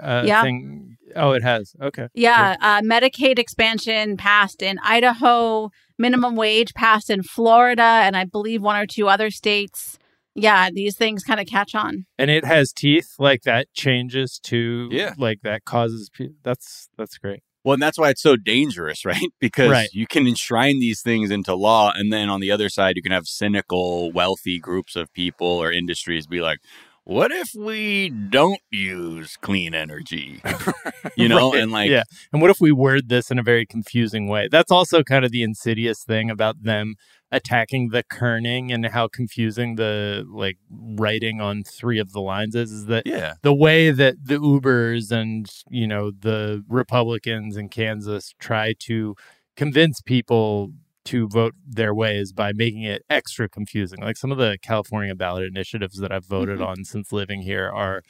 [0.02, 0.42] uh, Yeah.
[0.42, 0.89] thing?
[1.16, 1.74] Oh, it has.
[1.80, 2.08] Okay.
[2.14, 8.62] yeah uh, medicaid expansion passed in idaho minimum wage passed in florida and i believe
[8.62, 9.98] one or two other states
[10.34, 14.88] yeah these things kind of catch on And it has teeth like that changes to
[14.92, 15.14] Yeah.
[15.18, 17.42] like that causes pe- that's that's great.
[17.62, 19.30] Well, and that's why it's so dangerous, right?
[19.38, 19.88] Because Right.
[19.92, 23.12] you can enshrine these things into law, and then on the other side, you can
[23.12, 26.60] have cynical, wealthy groups of people or industries be like,
[27.10, 30.40] "What if we don't use clean energy?"
[31.16, 32.04] you know, Right, and like, yeah.
[32.32, 34.48] And what if we word this in a very confusing way?
[34.50, 36.94] That's also kind of the insidious thing about them
[37.32, 42.70] attacking the kerning and how confusing the like writing on three of the lines is.
[42.70, 43.34] Is that Yeah.
[43.42, 49.16] the way that the Ubers and you know the Republicans in Kansas try to
[49.56, 50.72] convince people
[51.10, 54.00] to vote their ways by making it extra confusing.
[54.00, 56.66] Like some of the California ballot initiatives that I've voted Mhm.
[56.66, 58.02] on since living here are,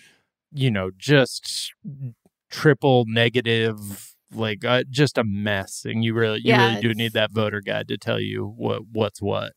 [0.53, 1.73] you know, just
[2.51, 5.85] triple negative, like uh, just a mess.
[5.85, 8.83] And you really, you Yeah, really do need that voter guide to tell you what
[8.93, 9.53] what's what.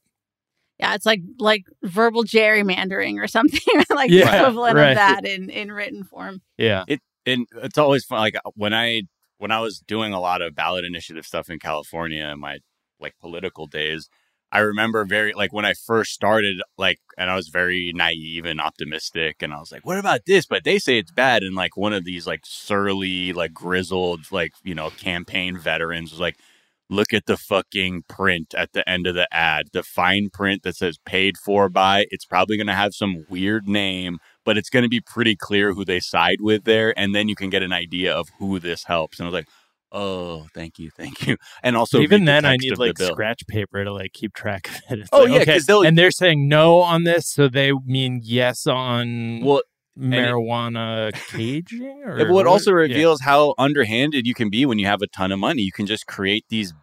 [0.79, 4.89] Yeah, it's like like verbal gerrymandering or something, like the Yeah, equivalent right.
[4.89, 6.41] of that in in written form.
[6.58, 6.84] Yeah.
[6.88, 8.19] it and it's always fun.
[8.19, 9.03] Like when I
[9.38, 12.60] when I was doing a lot of ballot initiative stuff in California in my
[13.03, 14.09] like political days,
[14.53, 18.61] I remember very like when I first started, like, and I was very naive and
[18.61, 21.75] optimistic, and I was like, "What about this?" But they say it's bad, and like
[21.75, 26.37] one of these like surly, like grizzled, like you know, campaign veterans was like.
[26.89, 29.69] Look at the fucking print at the end of the ad.
[29.73, 32.05] The fine print that says paid for by.
[32.11, 35.73] It's probably going to have some weird name, but it's going to be pretty clear
[35.73, 36.93] who they side with there.
[36.99, 39.17] And then you can get an idea of who this helps.
[39.17, 39.47] And I was like,
[39.93, 41.38] oh, thank you, thank you.
[41.63, 44.75] And also, even the then, I need like scratch paper to like keep track of
[44.89, 45.00] it.
[45.00, 45.60] It's Oh, like, yeah, okay.
[45.60, 49.62] they'll- and they're saying no on this, so they mean yes on Well,
[49.96, 52.02] and it- marijuana caging.
[52.06, 52.77] Or Yeah, but what also Yeah.
[52.77, 55.62] reveals how underhanded you can be when you have a ton of money.
[55.62, 56.73] You can just create these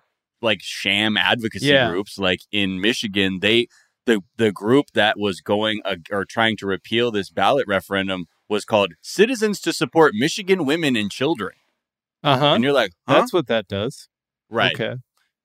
[0.41, 1.91] like sham advocacy Yeah.
[1.91, 2.19] groups.
[2.19, 3.67] Like in Michigan, they
[4.07, 8.65] the the group that was going uh, or trying to repeal this ballot referendum was
[8.65, 11.53] called Citizens to Support Michigan Women and Children.
[12.23, 12.55] Uh huh.
[12.55, 13.21] And you're like, huh?
[13.21, 14.09] That's what that does.
[14.51, 14.75] right.
[14.75, 14.97] Okay.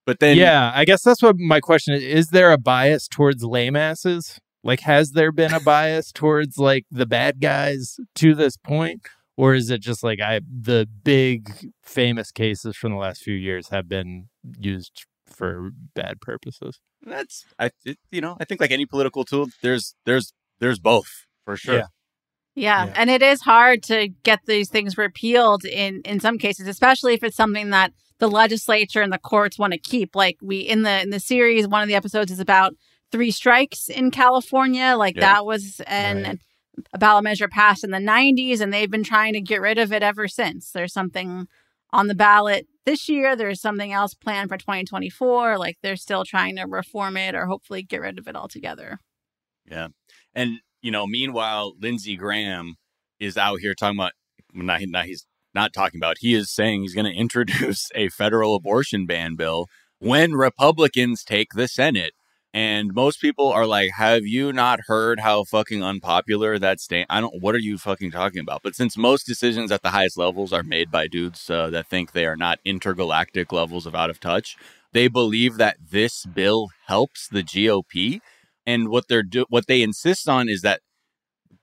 [0.06, 2.04] But then, yeah, I guess that's what my question is.
[2.04, 4.40] Is there a bias towards lame asses?
[4.64, 9.08] Like, has there been a bias towards like the bad guys to this point?
[9.38, 13.70] Or is it just like I the big famous cases from the last few years
[13.70, 16.80] have been used for bad purposes?
[17.06, 21.26] that's I it, you know I think like any political tool, there's there's there's both
[21.44, 21.78] for sure.
[21.78, 21.86] Yeah.
[22.56, 22.92] Yeah.
[22.96, 27.24] And it is hard to get these things repealed in in some cases, especially if
[27.24, 30.16] it's something that the legislature and the courts want to keep.
[30.16, 32.74] Like we in the in the series, one of the episodes is about
[33.12, 34.96] three strikes in California.
[34.98, 35.34] Like Yeah.
[35.34, 36.40] that was an
[36.94, 39.94] a ballot measure passed in the 90s and they've been trying to get rid of
[39.94, 40.72] it ever since.
[40.72, 41.48] There's something
[41.94, 45.58] on the ballot this year, there's something else planned for 2024.
[45.58, 49.00] Like they're still trying to reform it or hopefully get rid of it altogether.
[49.70, 49.88] Yeah.
[50.34, 52.76] And, you know, meanwhile, Lindsey Graham
[53.20, 54.12] is out here talking about,
[54.54, 55.26] not, not, he's
[55.56, 59.66] not talking about, he is saying he's going to introduce a federal abortion ban bill
[59.98, 62.14] when Republicans take the Senate.
[62.54, 67.08] And most people are like, have you not heard how fucking unpopular that stand?
[67.10, 68.62] I don't, what are you fucking talking about?
[68.64, 72.12] But since most decisions at the highest levels are made by dudes uh, that think
[72.12, 74.56] they are not intergalactic levels of out of touch,
[74.94, 78.22] they believe that this bill helps the GOP.
[78.66, 80.82] And what they're do, what they insist on is that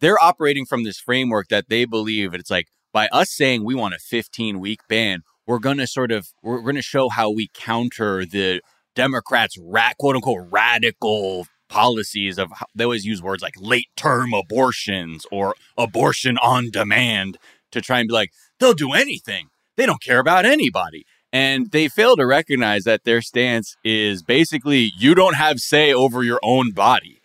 [0.00, 3.94] they're operating from this framework that they believe it's like by us saying we want
[3.94, 7.48] a 15 week ban, we're going to sort of we're going to show how we
[7.55, 8.61] counter the
[8.94, 15.24] Democrats' rat quote unquote radical policies of they always use words like late term abortions
[15.32, 17.38] or abortion on demand
[17.70, 18.30] to try and be like
[18.61, 19.48] they'll do anything.
[19.76, 21.07] They don't care about anybody.
[21.33, 26.22] And they fail to recognize that their stance is basically you don't have say over
[26.22, 27.18] your own body.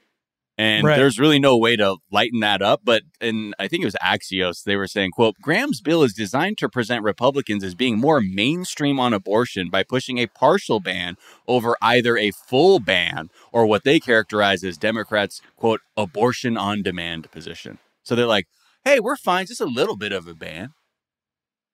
[0.59, 0.95] And Right.
[0.95, 2.81] there's really no way to lighten that up.
[2.83, 6.57] But and I think it was Axios, they were saying, quote, Graham's bill is designed
[6.59, 11.15] to present Republicans as being more mainstream on abortion by pushing a partial ban
[11.47, 17.29] over either a full ban or what they characterize as Democrats' quote, abortion on demand
[17.29, 17.77] position.
[18.01, 18.47] So they're like,
[18.83, 20.73] hey, we're fine, just a little bit of a ban.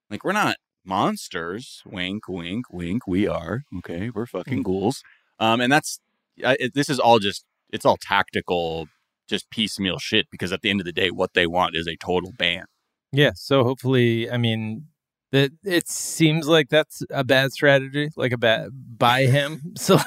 [0.10, 1.82] Like we're not monsters.
[1.86, 3.08] Wink, wink, wink.
[3.08, 4.10] We are okay.
[4.10, 5.04] We're fucking ghouls.
[5.40, 6.00] Um, and that's
[6.44, 8.88] I, it, this is all just it's all tactical,
[9.28, 10.28] just piecemeal shit.
[10.32, 12.66] Because at the end of the day, what they want is a total ban.
[13.12, 13.32] Yeah.
[13.36, 14.88] So hopefully, I mean,
[15.34, 19.62] that it seems like that's a bad strategy, like a bad by him.
[19.78, 19.98] So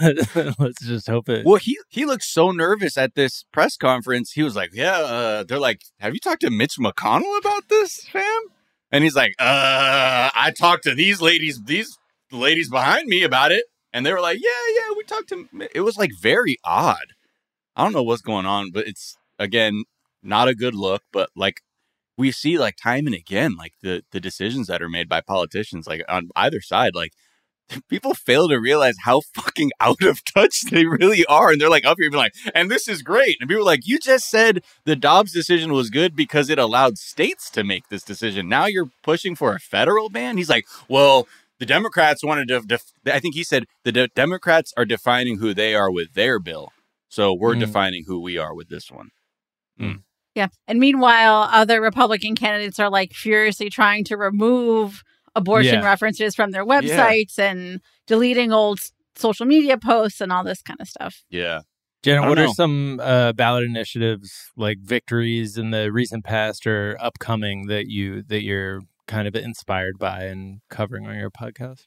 [0.59, 1.45] let's just hope it.
[1.45, 4.33] Well, he he looked so nervous at this press conference.
[4.33, 8.05] He was like, "Yeah." Uh, they're like, "Have you talked to Mitch McConnell about this,
[8.05, 8.43] fam?"
[8.93, 11.99] And he's like, "Uh, I talked to these ladies, these
[12.33, 15.69] ladies behind me about it." And they were like, "Yeah, yeah, we talked to." Mi-"
[15.75, 17.15] It was like very odd.
[17.77, 19.85] I don't know what's going on, but it's again
[20.23, 21.03] not a good look.
[21.13, 21.63] But like
[22.19, 25.87] we see, like time and again, like the the decisions that are made by politicians,
[25.87, 27.13] like on either side, like
[27.89, 31.51] people fail to realize how fucking out of touch they really are.
[31.51, 33.37] And they're like up here being like, and this is great.
[33.41, 36.99] And people are like, you just said the Dobbs decision was good because it allowed
[36.99, 38.49] states to make this decision.
[38.49, 40.37] Now you're pushing for a federal ban.
[40.37, 41.27] He's like, well,
[41.59, 45.55] the Democrats wanted to, def- I think he said the de- Democrats are defining who
[45.55, 46.73] they are with their bill.
[47.09, 47.61] So we're Mm.
[47.61, 49.11] defining who we are with this one.
[50.35, 50.49] Yeah.
[50.69, 55.03] And meanwhile, other Republican candidates are like furiously trying to remove
[55.37, 55.85] abortion Yeah.
[55.85, 58.81] references from their websites and deleting old
[59.15, 61.23] social media posts and all this kind of stuff.
[61.31, 61.61] Yeah.
[62.03, 66.97] Jenna, what don't are some uh, ballot initiatives like victories in the recent past or
[67.01, 71.87] upcoming that you that you're kind of inspired by and covering on your podcast?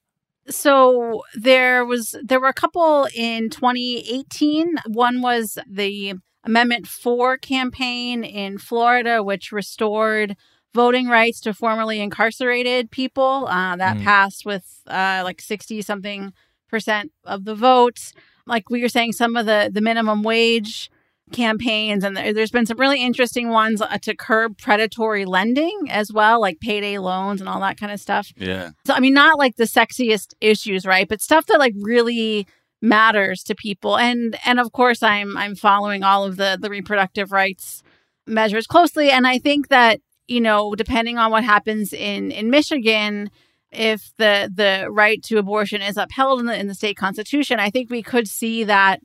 [0.50, 4.78] So there was there were a couple in 2018.
[4.88, 10.36] One was the Amendment 4 campaign in Florida which restored
[10.74, 13.47] voting rights to formerly incarcerated people.
[13.47, 14.03] Uh, that Mm.
[14.03, 16.34] passed with uh, like 60 something
[16.70, 18.13] percent of the votes.
[18.45, 20.89] Like we were saying some of the the minimum wage
[21.32, 26.11] campaigns and there, there's been some really interesting ones uh, to curb predatory lending as
[26.11, 28.72] well like payday loans and all that kind of stuff Yeah.
[28.84, 31.07] so I mean, not like the sexiest issues, right?
[31.07, 32.47] But stuff that like really
[32.82, 33.97] matters to people.
[33.97, 37.84] And and of course, I'm I'm following all of the the reproductive rights
[38.26, 39.11] measures closely.
[39.11, 39.99] And I think that
[40.30, 43.32] you know, depending on what happens in in Michigan,
[43.71, 47.71] if the the right to abortion is upheld in the in the state constitution, I
[47.71, 49.01] think we could see that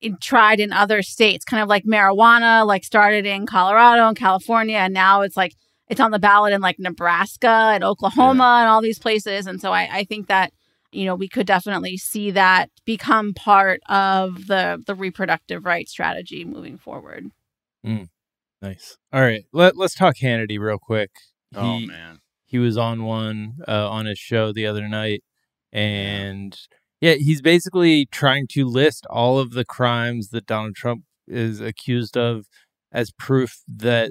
[0.00, 4.76] in, tried in other states, kind of like marijuana, like started in Colorado and California,
[4.76, 5.54] and now it's like
[5.88, 9.46] it's on the ballot in like Nebraska and Oklahoma and all these places.
[9.46, 10.52] And so I, I think that
[10.90, 16.44] you know we could definitely see that become part of the the reproductive rights strategy
[16.44, 17.26] moving forward.
[17.86, 18.08] Mm.
[18.64, 18.96] Nice.
[19.12, 21.10] All right, let let's talk Hannity real quick.
[21.52, 22.18] He, Oh, man.
[22.46, 25.22] he was on one uh, on his show the other night,
[25.72, 26.58] and
[27.00, 32.16] yeah, he's basically trying to list all of the crimes that Donald Trump is accused
[32.16, 32.46] of
[32.92, 34.10] as proof that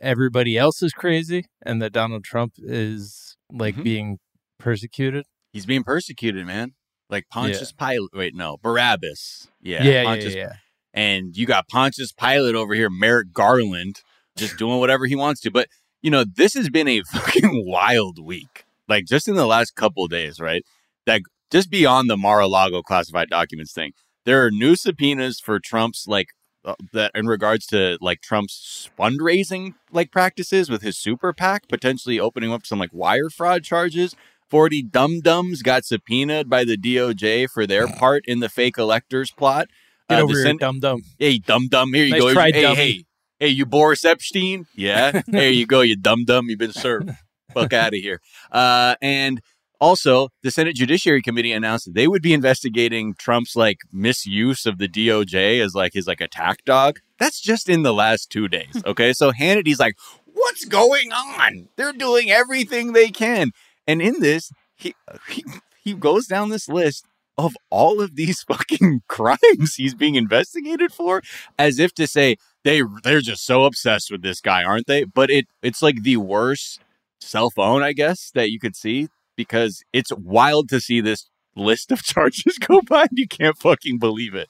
[0.00, 3.84] everybody else is crazy and that Donald Trump is like Mhm.
[3.84, 4.18] being
[4.58, 5.26] persecuted.
[5.52, 6.74] He's being persecuted, man.
[7.08, 8.10] Like Pontius Pilate.
[8.12, 9.48] Wait, no, Barabbas.
[9.62, 10.52] Yeah, Yeah, yeah, Pontius, yeah, yeah.
[10.96, 14.00] And you got Pontius Pilate over here, Merrick Garland,
[14.34, 15.50] just doing whatever he wants to.
[15.50, 15.68] But
[16.02, 18.64] you know, this has been a fucking wild week.
[18.88, 20.64] Like just in the last couple of days, right?
[21.04, 21.20] That
[21.50, 23.92] just beyond the Mar-a-Lago classified documents thing,
[24.24, 26.28] there are new subpoenas for Trump's like
[26.64, 32.18] uh, that in regards to like Trump's fundraising like practices with his super PAC, potentially
[32.18, 34.16] opening up some like wire fraud charges.
[34.48, 39.30] 40 dum dums got subpoenaed by the DOJ for their part in the fake electors
[39.30, 39.68] plot.
[40.08, 41.02] Get Uh, over here, Sen- dum dum.
[41.18, 41.92] Hey, dum dum.
[41.92, 42.32] Here you Nice go.
[42.32, 42.76] try, hey, dummy.
[42.76, 43.04] hey,
[43.40, 44.66] hey, you Boris Epshteyn?
[44.74, 45.22] Yeah.
[45.26, 46.46] there you go, you dum dum.
[46.48, 47.10] You've been served.
[47.52, 48.20] Fuck out of here.
[48.52, 49.40] Uh, and
[49.80, 54.78] also, the Senate Judiciary Committee announced that they would be investigating Trump's like misuse of
[54.78, 57.00] the DOJ as like his like attack dog.
[57.18, 58.82] That's just in the last two days.
[58.86, 59.96] Okay, so Hannity's like,
[60.26, 61.68] "What's going on?
[61.76, 63.50] They're doing everything they can."
[63.86, 64.94] And in this, he
[65.28, 65.44] he,
[65.82, 67.04] he goes down this list
[67.38, 71.22] of all of these fucking crimes he's being investigated for
[71.58, 75.04] as if to say they they're just so obsessed with this guy aren't they?
[75.04, 76.80] But it it's like the worst
[77.20, 81.90] cell phone i guess that you could see because it's wild to see this list
[81.90, 84.48] of charges go by and you can't fucking believe it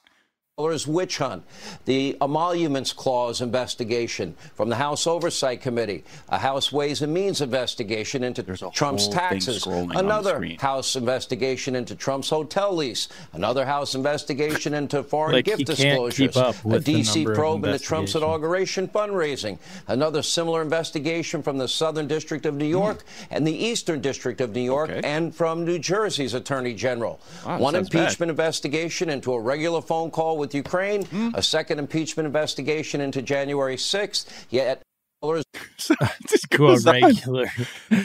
[0.87, 1.43] witch hunt,
[1.85, 8.23] the emoluments clause investigation from the House Oversight Committee, a House Ways and Means investigation
[8.23, 8.41] into
[8.71, 10.43] Trump's taxes, scrolling on the another.
[10.59, 16.53] House investigation into Trump's hotel lease, another House investigation into foreign Like, gift disclosures, a
[16.79, 22.65] DC probe into Trump's inauguration fundraising, another similar investigation from the Southern District of New
[22.65, 27.19] York and the Eastern District of New York and from New Jersey's Attorney General.
[27.45, 28.01] Wow, One sounds bad.
[28.01, 31.29] impeachment investigation into a regular phone call with Ukraine, Hmm.
[31.33, 34.25] a second impeachment investigation into January 6th.
[34.49, 34.81] Yet
[35.21, 35.45] Mueller's
[35.79, 37.47] to a regular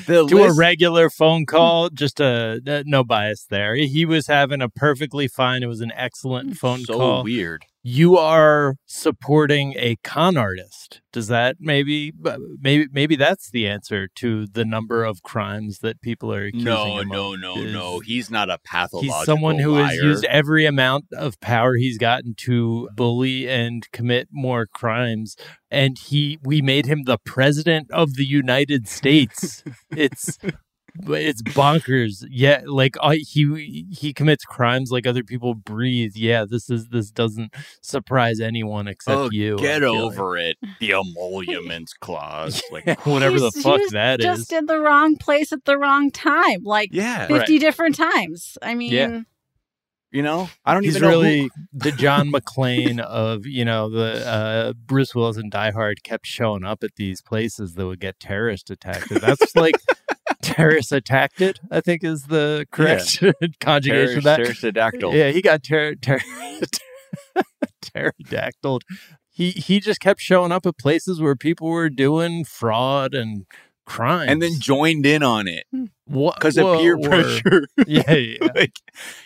[0.06, 4.62] The to a regular phone call just a uh, no bias there he was having
[4.62, 9.96] a perfectly fine it was an excellent phone so call weird you are supporting a
[10.04, 12.12] con artist does that maybe
[12.60, 16.98] maybe maybe that's the answer to the number of crimes that people are accusing no
[17.00, 20.24] him no of no is- no he's not a pathological He's someone who has used
[20.26, 25.36] every amount of power he's gotten to bully and commit more crimes.
[25.70, 29.64] And he, we made him the president of the United States.
[29.90, 30.38] it's,
[30.94, 32.24] it's bonkers.
[32.30, 36.12] Yeah, like uh, he he commits crimes like other people breathe.
[36.14, 39.56] Yeah, this is this doesn't surprise anyone except oh, you.
[39.58, 40.02] Get feel like.
[40.18, 44.26] over it the emoluments clause like Whatever the fuck he was that is.
[44.26, 47.26] just in the wrong place at the wrong time, like Yeah.
[47.26, 47.60] 50 Right.
[47.60, 48.58] different times.
[48.62, 49.26] I mean,
[50.14, 53.88] you know i don't He's even know who- really the John McClane of you know
[53.88, 57.98] the uh, Bruce Willis and Die Hard kept showing up at these places that would
[58.00, 59.08] get terrorist attacked.
[59.08, 59.76] That's like
[60.42, 61.58] terrorist attacked it.
[61.70, 63.22] I think is the correct
[63.60, 64.36] conjugation of that.
[64.36, 64.62] Terrorist-
[65.14, 66.20] Yeah, he got ter- ter-
[67.80, 68.80] pterodactyl.
[69.30, 73.46] He he just kept showing up at places where people were doing fraud and
[73.86, 75.64] crime, and then joined in on it
[76.06, 77.66] what because of wha- peer or- pressure.
[77.86, 78.48] Yeah, yeah.
[78.54, 78.72] like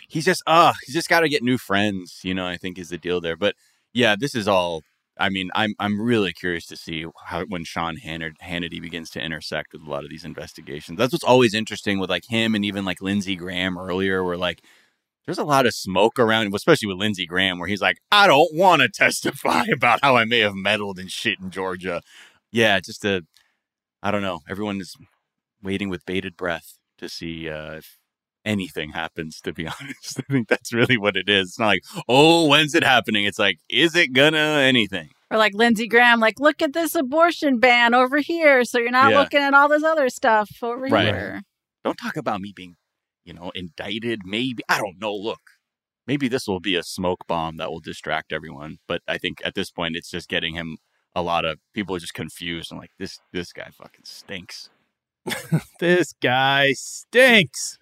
[0.07, 2.21] he's just uh he's just got to get new friends.
[2.23, 3.35] You know, I think is the deal there.
[3.35, 3.55] But
[3.93, 4.83] yeah, this is all.
[5.19, 9.73] I mean, I'm I'm really curious to see how when Sean Hannity begins to intersect
[9.73, 10.97] with a lot of these investigations.
[10.97, 14.61] That's what's always interesting with like him and even like Lindsey Graham earlier, where like
[15.25, 18.55] there's a lot of smoke around, especially with Lindsey Graham, where he's like, I don't
[18.55, 22.01] want to testify about how I may have meddled in shit in Georgia.
[22.51, 23.23] Yeah, just a,
[24.01, 24.39] I don't know.
[24.49, 24.95] Everyone is
[25.61, 27.97] waiting with bated breath to see uh, if
[28.47, 29.39] anything happens.
[29.41, 31.49] To be honest, I think that's really what it is.
[31.49, 33.25] It's not like, oh, when's it happening?
[33.25, 35.09] It's like, is it gonna anything?
[35.29, 38.63] or like Lindsey Graham, like, look at this abortion ban over here.
[38.63, 39.19] So you're not Yeah.
[39.19, 41.13] looking at all this other stuff over Right.
[41.13, 41.41] here.
[41.83, 42.75] Don't talk about me being,
[43.25, 44.21] you know, indicted.
[44.23, 45.13] Maybe I don't know.
[45.13, 45.41] Look,
[46.07, 48.77] maybe this will be a smoke bomb that will distract everyone.
[48.87, 50.77] But I think at this point, it's just getting him.
[51.13, 53.19] A lot of people are just confused and like this.
[53.33, 54.69] This guy fucking stinks.
[55.81, 57.76] this guy stinks.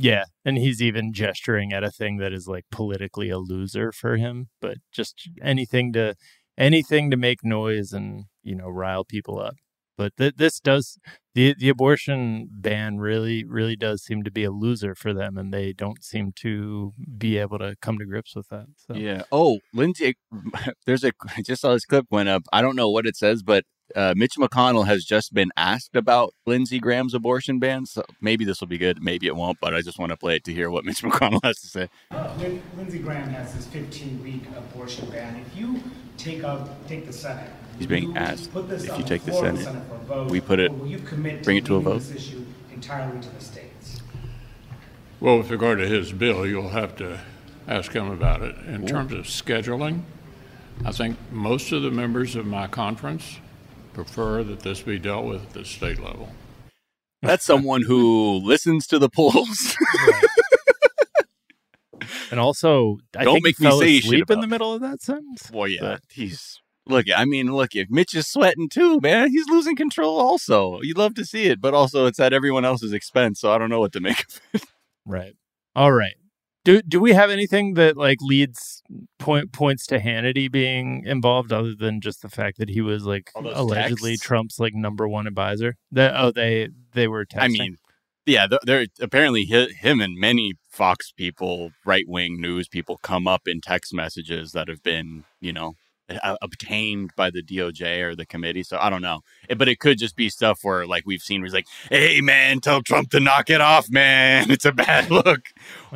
[0.00, 4.16] Yeah, and he's even gesturing at a thing that is like politically a loser for
[4.16, 6.14] him, but just anything to
[6.58, 9.54] anything to make noise and, you know, rile people up.
[9.96, 10.98] But th- this does
[11.34, 15.52] the the abortion ban really really does seem to be a loser for them, and
[15.52, 18.68] they don't seem to be able to come to grips with that.
[18.76, 18.94] So.
[18.94, 19.24] Yeah.
[19.30, 20.16] Oh, Lindsey,
[20.86, 22.44] there's a I just saw this clip went up.
[22.50, 23.64] I don't know what it says, but
[23.96, 27.86] uh, Mitch McConnell has just been asked about Lindsey Graham's abortion ban.
[27.86, 29.58] So maybe this will be good, maybe it won't.
[29.60, 31.88] But I just want to play it to hear what Mitch McConnell has to say.
[32.38, 35.36] Lin- Lindsey Graham has this 15-week abortion ban.
[35.46, 35.82] If you
[36.16, 39.46] take up take the Senate, He's being asked put this if you take the floor
[39.46, 41.80] of Senate, for a vote, we put it, will you commit bring it to a
[41.80, 42.00] vote.
[42.02, 44.00] This issue entirely to the states.
[45.18, 47.20] Well, with regard to his bill, you'll have to
[47.66, 48.56] ask him about it.
[48.66, 48.86] In Ooh.
[48.88, 50.02] terms of scheduling,
[50.84, 53.38] I think most of the members of my conference
[53.92, 56.30] prefer that this be dealt with at the state level.
[57.22, 59.76] That's someone who listens to the polls.
[62.30, 64.72] And also, I Don't think make he me fell say shit asleep in the middle
[64.72, 65.50] of that sentence.
[65.52, 67.06] Well, yeah, he's look.
[67.14, 67.74] I mean, look.
[67.74, 70.18] If Mitch is sweating too, man, he's losing control.
[70.18, 73.40] Also, you'd love to see it, but also it's at everyone else's expense.
[73.40, 74.64] So I don't know what to make of it.
[75.06, 75.34] Right.
[75.74, 76.14] All right.
[76.64, 78.82] Do do we have anything that like leads
[79.18, 83.30] point points to Hannity being involved other than just the fact that he was like
[83.34, 84.26] allegedly texts?
[84.26, 85.76] Trump's like number one advisor?
[85.90, 87.42] That oh they they were texting.
[87.42, 87.76] I mean,
[88.26, 93.42] yeah, th- there apparently him and many Fox people, right wing news people, come up
[93.46, 95.74] in text messages that have been, you know,
[96.42, 98.62] obtained by the DOJ or the committee.
[98.62, 101.40] So I don't know, It- but it could just be stuff where, like we've seen,
[101.40, 104.50] where he's like, "Hey, man, tell Trump to knock it off, man.
[104.50, 105.48] It's a bad look,"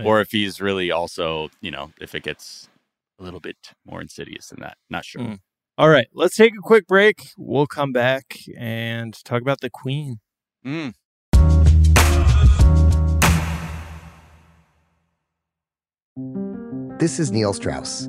[0.05, 2.69] or if he's really also, you know, if it gets
[3.19, 3.57] a little bit
[3.87, 4.77] more insidious than that.
[4.91, 5.23] Not sure.
[5.23, 5.39] Mm.
[5.79, 7.29] All right, let's take a quick break.
[7.37, 10.21] We'll come back and talk about the Queen.
[10.65, 10.95] Mm.
[16.99, 18.09] This is Neil Strauss,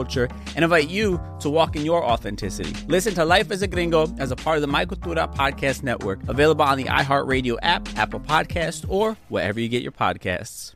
[0.55, 2.73] and invite you to walk in your authenticity.
[2.87, 6.27] Listen to Life as a Gringo as a part of the My Cultura podcast network,
[6.27, 10.73] available on the iHeartRadio app, Apple Podcast, or wherever you get your podcasts.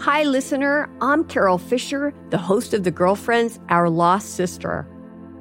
[0.00, 0.88] Hi, listener.
[1.00, 4.86] I'm Carole Fisher, the host of The Girlfriends, Our Lost Sister.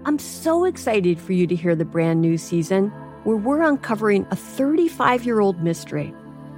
[0.05, 2.89] I'm so excited for you to hear the brand new season
[3.23, 6.13] where we're uncovering a 35 year old mystery.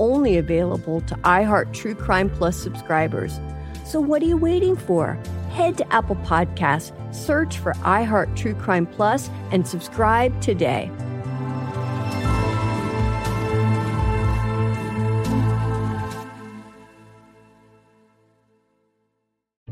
[0.00, 3.38] only available to iHeart True Crime Plus subscribers.
[3.84, 5.16] So what are you waiting for?
[5.50, 10.90] Head to Apple Podcasts, Search for iHeart True Crime Plus and subscribe today.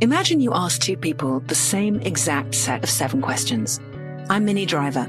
[0.00, 3.80] Imagine you ask two people the same exact set of seven questions.
[4.30, 5.08] I'm Minnie Driver,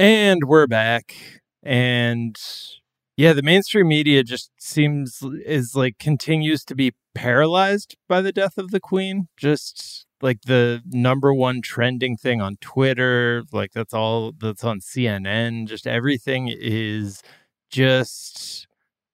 [0.00, 1.14] And we're back.
[1.62, 2.34] And
[3.18, 8.56] yeah, the mainstream media just seems is like continues to be paralyzed by the death
[8.56, 9.28] of the queen.
[9.36, 15.68] Just like the number one trending thing on Twitter, like that's all that's on CNN.
[15.68, 17.22] Just everything is
[17.70, 18.66] just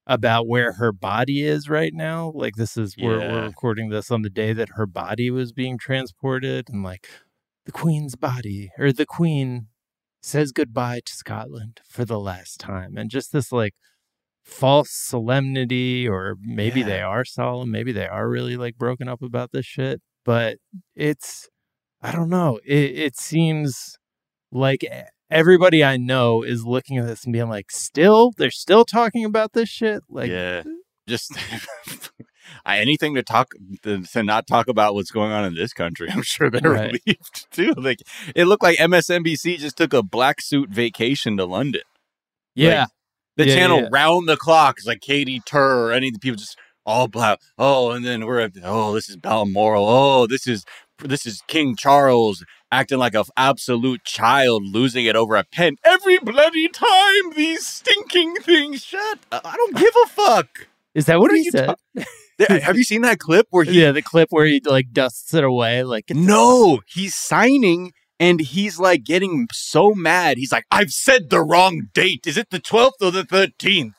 [0.05, 2.31] about where her body is right now.
[2.33, 5.77] Like this is we're, we're recording this on the day that her body was being
[5.77, 7.09] transported, and like
[7.65, 9.67] the queen's body or the queen
[10.21, 13.73] says goodbye to Scotland for the last time, and just this like
[14.43, 19.51] false solemnity, or maybe they are solemn, maybe they are really like broken up about
[19.51, 20.01] this shit.
[20.25, 20.57] But
[20.95, 21.47] it's,
[22.01, 22.59] I don't know.
[22.65, 23.97] It it seems
[24.51, 24.85] like
[25.29, 29.53] everybody I know is looking at this and being like, still, they're still talking about
[29.53, 30.03] this shit.
[30.09, 30.69] Like, yeah, uh,
[31.07, 31.31] just
[32.65, 33.51] I, anything to talk
[33.83, 36.09] to, to not talk about what's going on in this country.
[36.11, 36.99] I'm sure they're Right.
[37.05, 37.73] relieved too.
[37.77, 37.99] Like
[38.35, 41.81] it looked like MSNBC just took a black suit vacation to London.
[42.55, 42.87] yeah, Like,
[43.37, 43.89] the Yeah, channel yeah.
[43.91, 47.39] round the clock is like Katy Tur or any of the people just all black.
[47.57, 49.85] Oh, and then we're at oh, this is Balmoral.
[49.87, 50.63] Oh, this is
[51.03, 55.75] this is King Charles acting like a f- absolute child, losing it over a pen
[55.83, 57.33] every bloody time.
[57.35, 58.83] These stinking things.
[58.83, 59.19] Shut.
[59.31, 59.41] up.
[59.45, 60.47] I don't give a fuck.
[60.95, 61.75] is that what, are he said?
[61.93, 62.05] There-
[62.39, 63.81] Have you seen that clip where he?
[63.81, 65.83] yeah, the clip where he like dusts it away.
[65.83, 70.37] Like, No, he's signing and he's like getting so mad.
[70.37, 72.25] He's like, I've said the wrong date.
[72.25, 73.83] Is it the 12th or the 13th?
[73.83, 73.91] Hmm.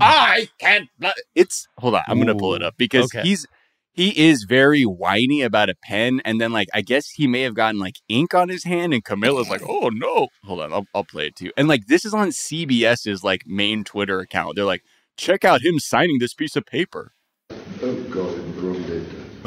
[0.00, 0.88] I can't.
[1.34, 2.02] It's hold on.
[2.06, 3.26] I'm gonna pull it up because okay.
[3.26, 3.46] he's
[3.92, 7.54] he is very whiny about a pen, and then like I guess he may have
[7.54, 11.04] gotten like ink on his hand, and Camilla's like, "Oh no!" Hold on, I'll, I'll
[11.04, 11.52] play it to you.
[11.56, 14.54] And like this is on CBS's like main Twitter account.
[14.54, 14.84] They're like,
[15.16, 17.12] "Check out him signing this piece of paper."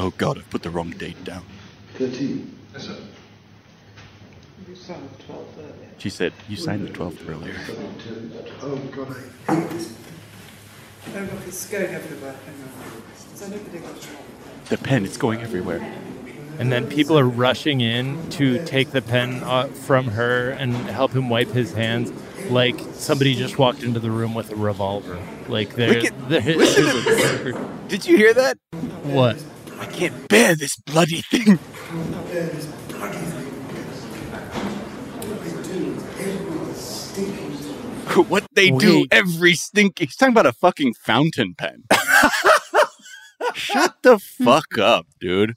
[0.04, 1.44] Oh God, I put the wrong date down.
[1.94, 2.58] 13.
[2.74, 2.98] Yes, sir.
[4.68, 5.90] You signed the 12th earlier.
[6.00, 7.54] She said, "You signed the 12th earlier."
[8.64, 9.16] Oh God,
[9.48, 9.94] I hate this.
[11.06, 12.36] Oh, look, it's going everywhere.
[12.46, 13.02] Hang on.
[13.30, 14.70] Has anybody got a?
[14.70, 15.82] The pen, it's going everywhere.
[16.58, 21.12] And then people are rushing in to take the pen uh, from her and help
[21.12, 22.12] him wipe his hands,
[22.50, 25.20] like somebody just walked into the room with a revolver.
[25.48, 27.58] Like they're, Look they're listen to this.
[27.88, 28.58] Did you hear that?
[29.04, 29.38] what?
[29.82, 31.58] I can't bear this bloody thing.
[38.30, 40.08] what they do every stinking.
[40.08, 41.86] He's talking about a fucking fountain pen.
[43.56, 45.56] Shut the fuck up, dude.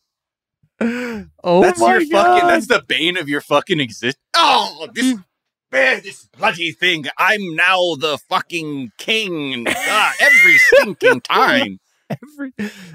[0.80, 2.10] Oh that's my your fucking.
[2.10, 2.48] God.
[2.48, 4.22] That's the bane of your fucking existence.
[4.34, 5.14] Oh, this.
[5.14, 5.24] Mm.
[5.70, 7.06] Bear this bloody thing.
[7.18, 9.66] I'm now the fucking king.
[9.66, 11.78] Every stinking time.
[12.22, 12.52] Every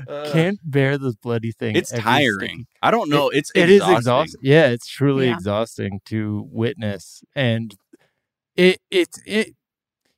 [0.08, 1.76] uh, can't bear this bloody thing.
[1.76, 2.38] It's tiring.
[2.40, 3.30] stinking- I don't know.
[3.30, 3.98] It- It's it is exhausting.
[3.98, 4.40] exhausting.
[4.44, 5.34] Yeah, it's truly Yeah.
[5.36, 7.76] exhausting to witness, and
[8.56, 9.56] it it it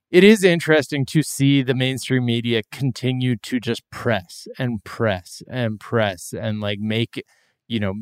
[0.09, 5.79] it is interesting to see the mainstream media continue to just press and press and
[5.79, 7.23] press and like make
[7.67, 7.93] you know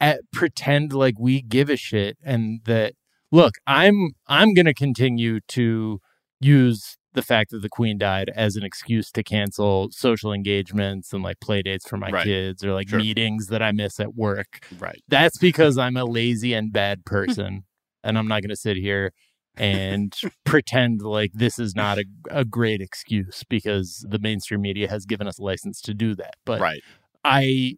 [0.00, 2.94] at, pretend like we give a shit and that
[3.30, 6.00] look i'm i'm going to continue to
[6.40, 11.22] use the fact that the queen died as an excuse to cancel social engagements and
[11.22, 12.24] like play dates for my Right.
[12.24, 12.98] kids or like Sure.
[12.98, 15.02] meetings that i miss at work Right.
[15.08, 17.64] that's because i'm a lazy and bad person
[18.04, 19.12] and i'm not going to sit here
[19.56, 25.04] and pretend like this is not a, a great excuse because the mainstream media has
[25.06, 26.82] given us a license to do that but Right.
[27.24, 27.74] I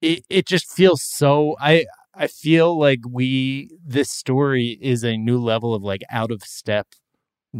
[0.00, 5.38] it it just feels so I I feel like we this story is a new
[5.38, 6.86] level of like out of step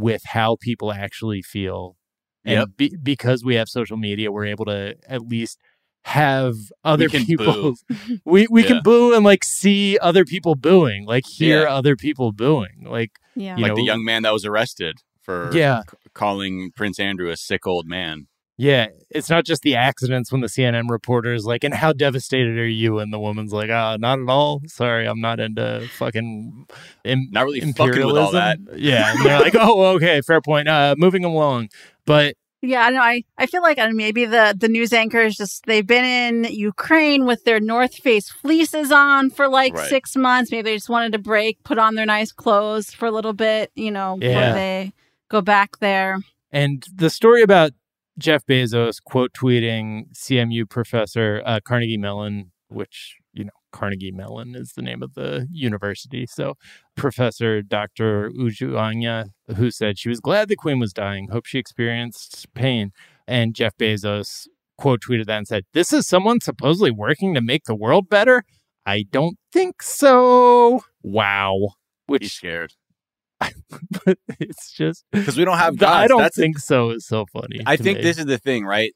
[0.00, 1.96] with how people actually feel.
[2.44, 2.68] And Yep.
[2.76, 5.58] be, because we have social media, we're able to at least
[6.04, 7.74] have other can people boo.
[8.24, 8.68] we we Yeah.
[8.68, 11.74] can boo and like see other people booing, like hear Yeah.
[11.74, 12.84] other people booing.
[12.86, 13.56] Like Yeah.
[13.56, 15.82] you like know, the young man that was arrested for Yeah.
[15.90, 18.27] c- calling Prince Andrew a sick old man.
[18.60, 22.58] Yeah, it's not just the accidents when the CNN reporter is like, and how devastated
[22.58, 22.98] are you?
[22.98, 24.62] And the woman's like, ah, not at all.
[24.66, 26.66] Sorry, I'm not into fucking
[27.04, 28.58] Im- Not really fucking with all that.
[28.76, 30.66] Yeah, and they're like, oh, okay, fair point.
[30.68, 31.68] Uh, moving along,
[32.04, 33.00] but Yeah, I know.
[33.00, 36.04] I, I feel like uh, maybe the, the news anchors just they've been
[36.44, 39.88] in Ukraine with their North Face fleeces on for like Right.
[39.88, 40.50] six months.
[40.50, 43.70] Maybe they just wanted to break, put on their nice clothes for a little bit,
[43.76, 44.28] you know, Yeah.
[44.28, 44.92] before they
[45.28, 46.18] go back there.
[46.50, 47.70] And the story about
[48.18, 54.72] Jeff Bezos quote tweeting CMU professor uh, Carnegie Mellon, which, you know, Carnegie Mellon is
[54.72, 56.26] the name of the university.
[56.26, 56.54] So,
[56.96, 58.30] Professor Dr.
[58.30, 62.90] Uju Anya, who said she was glad the queen was dying, hope she experienced pain.
[63.26, 64.48] And Jeff Bezos
[64.78, 68.42] quote tweeted that and said, This is someone supposedly working to make the world better?
[68.84, 70.82] I don't think so.
[71.02, 71.74] Wow.
[72.06, 72.72] Which He's scared
[74.04, 76.04] but it's just because we don't have gods.
[76.04, 76.90] I don't That's think so.
[76.90, 77.60] It's so funny.
[77.66, 78.02] I think me.
[78.04, 78.92] this is the thing, right?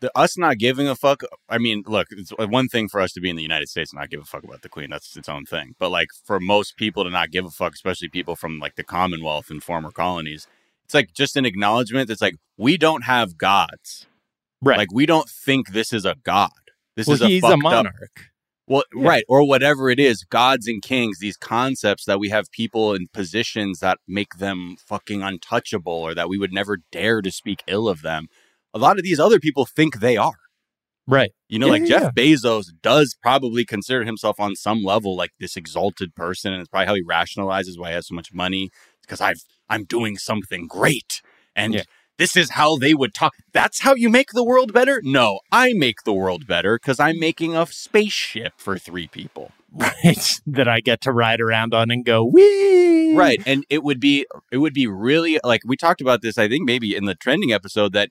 [0.00, 1.22] The, us not giving a fuck.
[1.48, 3.92] I mean, look, it's uh, one thing for us to be in the United States
[3.92, 4.90] and not give a fuck about the Queen.
[4.90, 5.74] That's its own thing.
[5.78, 8.84] But like for most people to not give a fuck, especially people from like the
[8.84, 10.46] Commonwealth and former colonies,
[10.84, 12.10] it's like just an acknowledgement.
[12.10, 14.06] It's like we don't have gods.
[14.60, 14.76] Right.
[14.78, 16.50] Like we don't think this is a god.
[16.96, 18.20] This Well, is a he's a fucked up- monarch.
[18.66, 19.08] Well, Yeah.
[19.08, 23.06] right, or whatever it is, gods and kings, these concepts that we have people in
[23.12, 27.88] positions that make them fucking untouchable or that we would never dare to speak ill
[27.88, 28.26] of them.
[28.74, 30.34] A lot of these other people think they are.
[31.08, 31.30] Right.
[31.48, 35.30] You know, Yeah, like yeah, Jeff Bezos does probably consider himself on some level like
[35.38, 38.70] this exalted person, and it's probably how he rationalizes why he has so much money.
[39.02, 41.22] Because I've I'm doing something great,
[41.54, 41.82] and Yeah.
[42.18, 43.34] This is how they would talk.
[43.52, 45.00] That's how you make the world better.
[45.04, 49.52] No, I make the world better because I'm making a spaceship for three people.
[49.72, 53.14] right that I get to ride around on and go wee.
[53.14, 56.38] Right, and it would be it would be really like we talked about this.
[56.38, 58.10] I think maybe in the trending episode that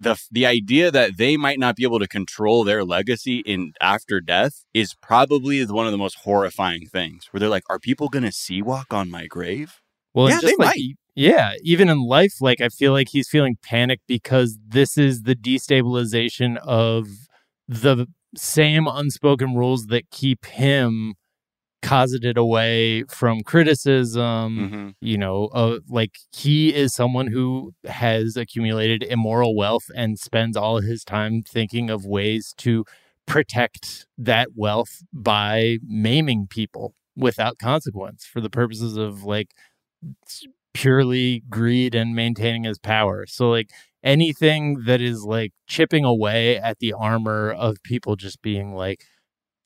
[0.00, 4.20] the the idea that they might not be able to control their legacy in after
[4.20, 7.26] death is probably one of the most horrifying things.
[7.30, 9.80] Where they're like, "Are people going to see walk on my grave?"
[10.14, 10.96] Well, yeah, just they like, might.
[11.16, 15.34] Yeah, even in life, like I feel like he's feeling panic because this is the
[15.34, 17.08] destabilization of
[17.66, 18.06] the
[18.36, 21.14] same unspoken rules that keep him
[21.80, 24.58] cosseted away from criticism.
[24.58, 24.88] Mm-hmm.
[25.00, 30.80] You know, uh, like he is someone who has accumulated immoral wealth and spends all
[30.80, 32.84] his time thinking of ways to
[33.26, 39.48] protect that wealth by maiming people without consequence for the purposes of like
[40.76, 43.26] purely greed and maintaining his power.
[43.26, 43.70] So like
[44.04, 49.00] anything that is like chipping away at the armor of people just being like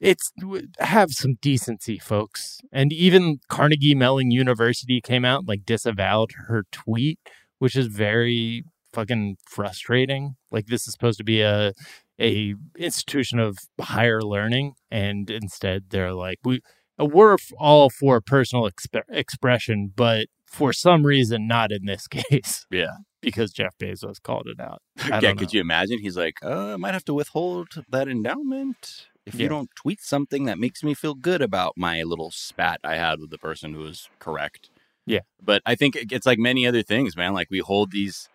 [0.00, 0.32] it's
[0.80, 2.60] have some decency folks.
[2.72, 7.18] And even Carnegie Mellon University came out and, like disavowed her tweet,
[7.58, 10.36] which is very fucking frustrating.
[10.50, 11.72] Like this is supposed to be a
[12.20, 16.60] a institution of higher learning and instead they're like we
[16.98, 22.66] we're all for personal exp- expression, but for some reason, not in this case.
[22.70, 22.96] Yeah.
[23.22, 24.82] Because Jeff Bezos called it out.
[25.12, 25.98] I yeah, could you imagine?
[26.00, 29.42] He's like, uh, I might have to withhold that endowment if Yeah.
[29.44, 33.20] you don't tweet something that makes me feel good about my little spat I had
[33.20, 34.70] with the person who was correct.
[35.06, 35.20] Yeah.
[35.42, 37.32] But I think it's like many other things, man.
[37.34, 38.28] Like we hold these,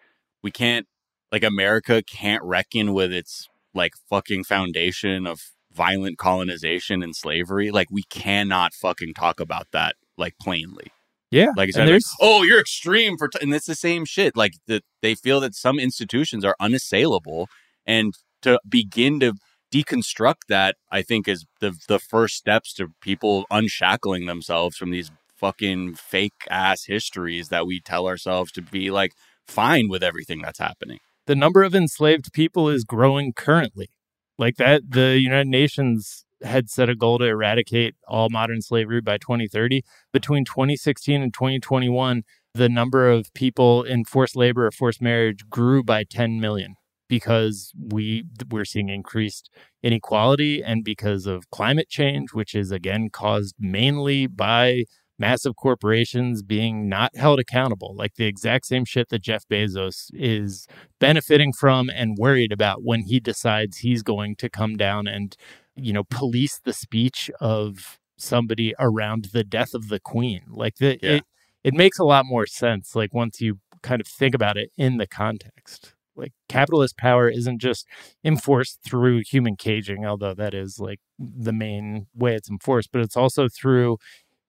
[0.44, 0.88] we can't,
[1.32, 7.72] like America can't reckon with its like fucking foundation of violent colonization and slavery.
[7.72, 10.92] Like we cannot fucking talk about that like plainly.
[11.32, 11.50] Yeah.
[11.58, 13.40] Like, it's and like, oh, you're extreme for, t-.
[13.42, 14.36] and it's the same shit.
[14.38, 17.48] Like that, they feel that some institutions are unassailable,
[17.86, 18.14] and
[18.44, 19.34] to begin to
[19.74, 25.12] deconstruct that, I think is the the first steps to people unshackling themselves from these
[25.36, 29.12] fucking fake ass histories that we tell ourselves to be like
[29.46, 31.00] fine with everything that's happening.
[31.28, 33.90] the number of enslaved people is growing currently.
[34.38, 39.18] Like that, the United Nations had set a goal to eradicate all modern slavery by
[39.18, 39.84] 2030.
[40.12, 42.24] Between 2016 and 2021,
[42.54, 46.76] the number of people in forced labor or forced marriage grew by 10 million
[47.08, 49.50] because we we're seeing increased
[49.84, 54.84] inequality and because of climate change, which is again caused mainly by
[55.18, 60.68] massive corporations being not held accountable, like the exact same shit that Jeff Bezos is
[61.00, 65.36] benefiting from and worried about when he decides he's going to come down and,
[65.76, 70.42] you know, police the speech of somebody around the death of the queen.
[70.50, 71.12] Like the Yeah.
[71.18, 71.24] it
[71.64, 74.98] it makes a lot more sense like once you kind of think about it in
[74.98, 75.94] the context.
[76.16, 77.86] Like capitalist power isn't just
[78.24, 83.18] enforced through human caging, although that is like the main way it's enforced, but it's
[83.18, 83.98] also through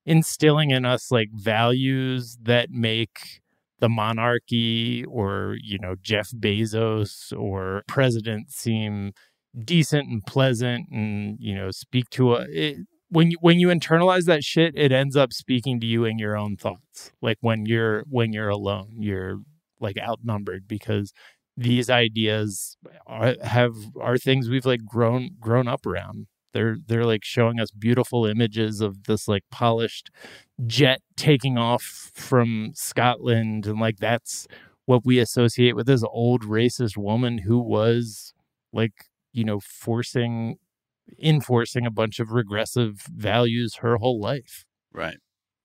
[0.05, 3.41] instilling in us like values that make
[3.81, 9.13] the monarchy or you know Jeff Bezos or president seem
[9.65, 12.77] decent and pleasant and you know speak to a it,
[13.09, 16.37] when you when you internalize that shit it ends up speaking to you in your
[16.37, 19.39] own thoughts like when you're when you're alone you're
[19.81, 21.13] like outnumbered because
[21.57, 22.77] these ideas
[23.07, 26.27] are, have are things we've like grown grown up around.
[26.53, 30.11] They're they're like showing us beautiful images of this like polished
[30.67, 34.47] jet taking off from Scotland and like that's
[34.87, 38.33] what we associate with this old racist woman who was
[38.73, 39.07] like
[39.37, 40.57] you know forcing
[41.23, 44.65] enforcing a bunch of regressive values her whole life
[44.97, 45.19] Right.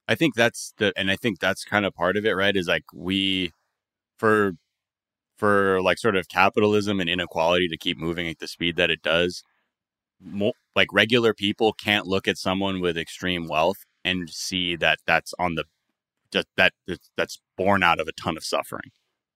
[0.07, 2.55] I think that's the, and I think that's kind of part of it, right?
[2.55, 3.51] Is like we,
[4.17, 4.53] for,
[5.37, 9.01] for like sort of capitalism and inequality to keep moving at the speed that it
[9.01, 9.41] does,
[10.75, 15.55] like regular people can't look at someone with extreme wealth and see that that's on
[15.55, 15.63] the,
[16.31, 16.73] just that
[17.17, 18.91] that's born out of a ton of suffering.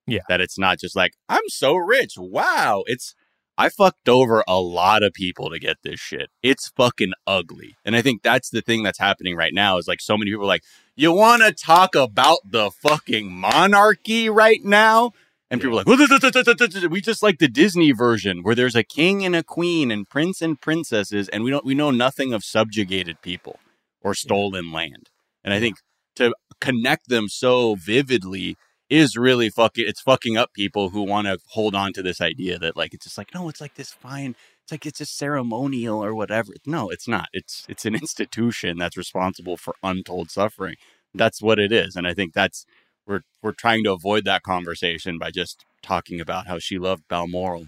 [0.05, 0.21] Yeah.
[0.27, 2.15] That it's not just like, I'm so rich.
[2.17, 2.83] Wow.
[2.85, 3.15] It's,
[3.57, 6.29] I fucked over a lot of people to get this shit.
[6.43, 7.75] It's fucking ugly.
[7.85, 10.43] And I think that's the thing that's happening right now is like so many people
[10.43, 10.63] are like,
[10.95, 15.11] you want to talk about the fucking monarchy right now?
[15.51, 15.97] And people are like, "Well,
[16.89, 20.41] we just like the Disney version where there's a king and a queen and prince
[20.41, 23.59] and princesses, and we don't we know nothing of subjugated people
[24.01, 25.09] or stolen land.
[25.43, 25.77] And I think
[26.15, 28.57] to connect them so vividly
[28.89, 32.59] is really fucking it's fucking up people who want to hold on to this idea
[32.59, 36.03] that like it's just like no it's like this fine it's like it's just ceremonial
[36.03, 36.53] or whatever.
[36.65, 37.27] No it's not.
[37.33, 40.75] It's it's an institution that's responsible for untold suffering.
[41.13, 42.65] That's what it is and i think that's
[43.07, 47.67] we're we're trying to avoid that conversation by just talking about how she loved balmoral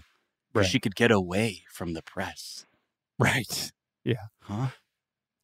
[0.54, 0.66] Right.
[0.66, 2.66] she could get away from the press.
[3.18, 3.72] Right.
[4.04, 4.28] Yeah.
[4.42, 4.68] Huh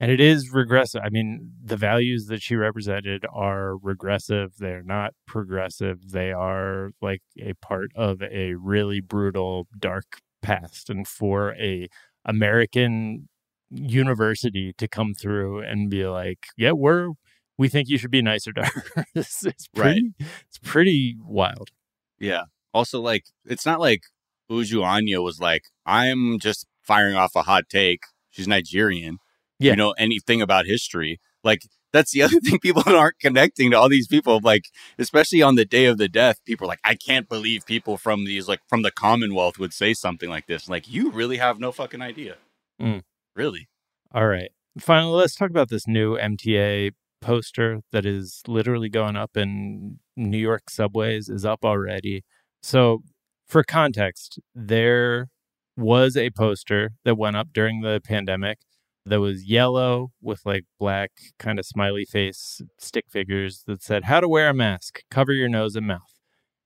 [0.01, 1.03] and it is regressive.
[1.05, 4.55] I mean, the values that she represented are regressive.
[4.59, 6.11] They're not progressive.
[6.11, 10.91] They are like a part of a really brutal, dark past.
[10.91, 11.89] And for a
[12.25, 13.29] American
[13.71, 17.11] university to come through and be like, "Yeah, we're
[17.57, 21.71] we think you should be nicer to her," it's, it's pretty, it's pretty wild.
[22.19, 22.45] Yeah.
[22.73, 24.03] Also, like, it's not like
[24.51, 28.01] Uju Anya was like, I'm just firing off a hot take.
[28.31, 29.19] She's Nigerian.
[29.59, 29.73] Yeah.
[29.73, 31.21] You know anything about history.
[31.43, 34.41] Like, that's the other thing people aren't connecting to all these people.
[34.43, 34.67] Like,
[34.99, 38.25] especially on the day of the death, people are like, I can't believe people from
[38.25, 40.69] these, like, from the Commonwealth would say something like this.
[40.69, 42.37] Like, you really have no fucking idea.
[42.81, 43.03] Mm.
[43.35, 43.69] Really?
[44.13, 44.51] All right.
[44.79, 50.39] Finally, let's talk about this new MTA poster that is literally going up in New
[50.39, 52.25] York subways, is up already.
[52.63, 53.03] So,
[53.47, 55.29] for context, there
[55.77, 58.59] was a poster that went up during the pandemic
[59.07, 64.21] that was yellow with like black kind of smiley face stick figures that said how
[64.21, 66.01] to wear a mask, cover your nose and mouth.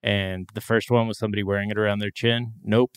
[0.02, 2.54] And the first one was somebody wearing it around their chin.
[2.62, 2.92] Nope.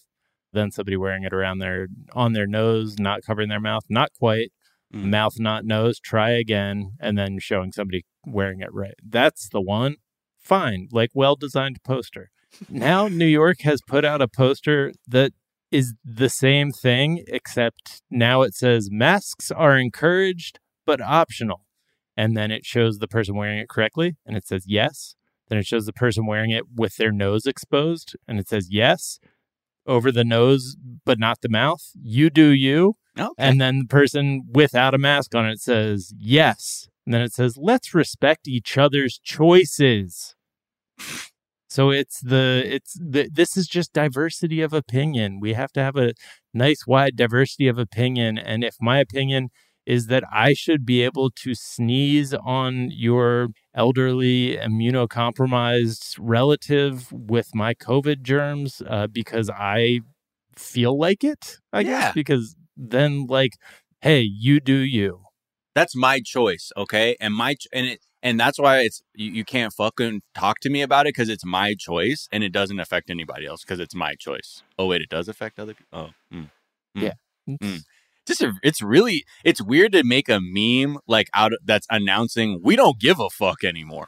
[0.53, 3.83] Then somebody wearing it around their on their nose, not covering their mouth.
[3.89, 4.51] Not quite.
[4.93, 5.05] Mm.
[5.05, 5.99] Mouth, not nose.
[5.99, 8.95] Try again, and then showing somebody wearing it right.
[9.03, 9.95] That's the one.
[10.37, 12.29] Fine, like well designed poster.
[12.69, 15.31] Now New York has put out a poster that
[15.71, 21.65] is the same thing, except now it says masks are encouraged but optional.
[22.17, 25.15] And then it shows the person wearing it correctly, and it says yes.
[25.47, 29.19] Then it shows the person wearing it with their nose exposed, and it says yes
[29.85, 31.91] over the nose but not the mouth.
[32.01, 32.95] You do you.
[33.19, 33.33] Okay.
[33.37, 36.87] And then the person without a mask on it says yes.
[37.05, 40.35] And then it says, let's respect each other's choices.
[41.75, 45.39] So it's the it's the this is just diversity of opinion.
[45.39, 46.09] We have to have a
[46.53, 49.49] nice wide diversity of opinion and if my opinion
[49.85, 57.73] is that I should be able to sneeze on your elderly immunocompromised relative with my
[57.73, 60.01] COVID germs uh, because I
[60.57, 61.87] feel like it, I Yeah.
[62.01, 63.53] guess, because then like,
[64.01, 65.23] hey, you do you.
[65.73, 67.15] That's my choice, okay?
[67.21, 70.69] And my ch- and it and that's why it's you, you can't fucking talk to
[70.69, 73.95] me about it because it's my choice and it doesn't affect anybody else because it's
[73.95, 74.63] my choice.
[74.77, 75.99] Oh wait, it does affect other people.
[76.31, 76.49] Oh, mm,
[76.97, 77.13] mm, Yeah.
[77.49, 77.81] mm.
[78.27, 82.59] just a, it's really it's weird to make a meme like out of, that's announcing
[82.63, 84.07] we don't give a fuck anymore.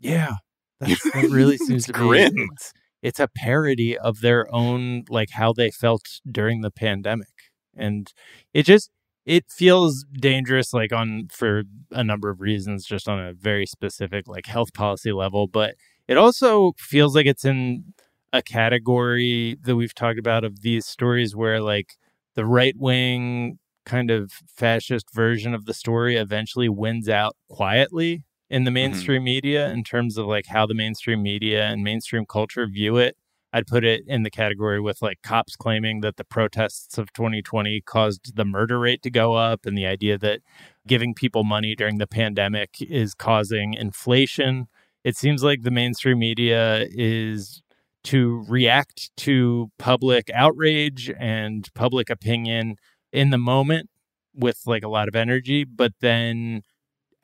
[0.00, 0.36] Yeah,
[0.80, 2.46] that's, that really seems to It's be.
[2.52, 2.72] It's,
[3.02, 7.28] it's a parody of their own, like how they felt during the pandemic,
[7.76, 8.12] and
[8.52, 8.90] it just
[9.28, 14.26] it feels dangerous, like on for a number of reasons, just on a very specific
[14.26, 15.46] like health policy level.
[15.46, 15.74] But
[16.08, 17.92] it also feels like it's in
[18.32, 21.98] a category that we've talked about of these stories where like
[22.36, 28.64] the right wing kind of fascist version of the story eventually wins out quietly in
[28.64, 28.74] the mm-hmm.
[28.76, 33.14] mainstream media in terms of like how the mainstream media and mainstream culture view it.
[33.52, 37.80] I'd put it in the category with like cops claiming that the protests of 2020
[37.82, 40.40] caused the murder rate to go up and the idea that
[40.86, 44.68] giving people money during the pandemic is causing inflation.
[45.02, 47.62] It seems like the mainstream media is
[48.04, 52.76] to react to public outrage and public opinion
[53.12, 53.88] in the moment
[54.34, 56.62] with like a lot of energy, but then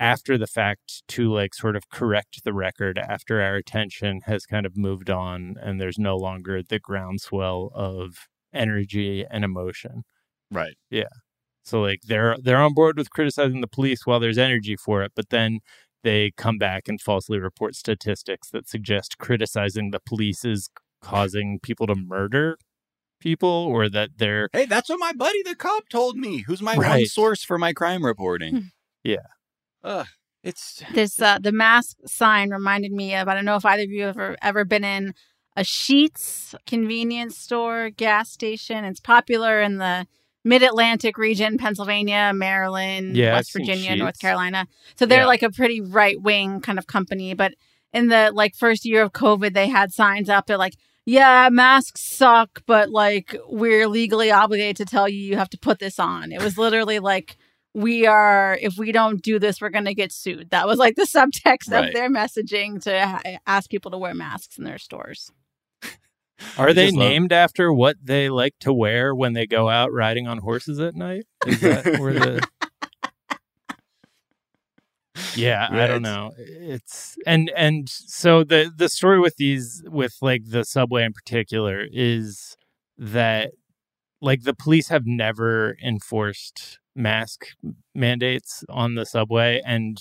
[0.04, 4.66] after the fact to like sort of correct the record after our attention has kind
[4.66, 10.02] of moved on and there's no longer the groundswell of energy and emotion.
[10.50, 10.76] Right.
[10.90, 11.14] Yeah.
[11.64, 15.12] So like they're they're on board with criticizing the police while there's energy for it,
[15.16, 15.60] but then
[16.02, 20.68] they come back and falsely report statistics that suggest criticizing the police is
[21.00, 22.58] causing people to murder
[23.20, 26.44] people or that they're Hey, that's what my buddy the cop told me.
[26.46, 28.54] Who's my one source for my crime reporting?
[28.54, 28.60] Hmm.
[29.02, 29.28] yeah.
[29.84, 30.06] Ugh,
[30.42, 33.90] it's This uh, the mask sign reminded me of I don't know if either of
[33.90, 35.14] you have ever ever been in
[35.56, 38.84] a Sheetz convenience store gas station.
[38.84, 40.06] It's popular in the
[40.44, 44.66] Mid Atlantic region, Pennsylvania, Maryland, Yeah, West Virginia, North Carolina.
[44.96, 45.26] So they're Yeah.
[45.26, 47.32] like a pretty right wing kind of company.
[47.34, 47.54] But
[47.92, 50.46] in the like first year of COVID, they had signs up.
[50.46, 50.74] They're like,
[51.06, 55.78] yeah, masks suck, but like we're legally obligated to tell you you have to put
[55.78, 56.32] this on.
[56.32, 57.36] It was literally like
[57.74, 60.50] we are if we don't do this, we're going to get sued.
[60.50, 61.88] That was like the subtext Right.
[61.88, 65.30] of their messaging to ha- ask people to wear masks in their stores.
[66.58, 69.92] Are they just love- named after what they like to wear when they go out
[69.92, 71.24] riding on horses at night?
[71.46, 72.48] Is that where the
[75.36, 76.32] Yeah, I don't it's- know.
[76.38, 81.84] It's and and so the the story with these with like the subway in particular
[81.92, 82.56] is
[82.98, 83.52] that
[84.20, 87.46] like the police have never enforced mask
[87.94, 89.98] mandates on the subway and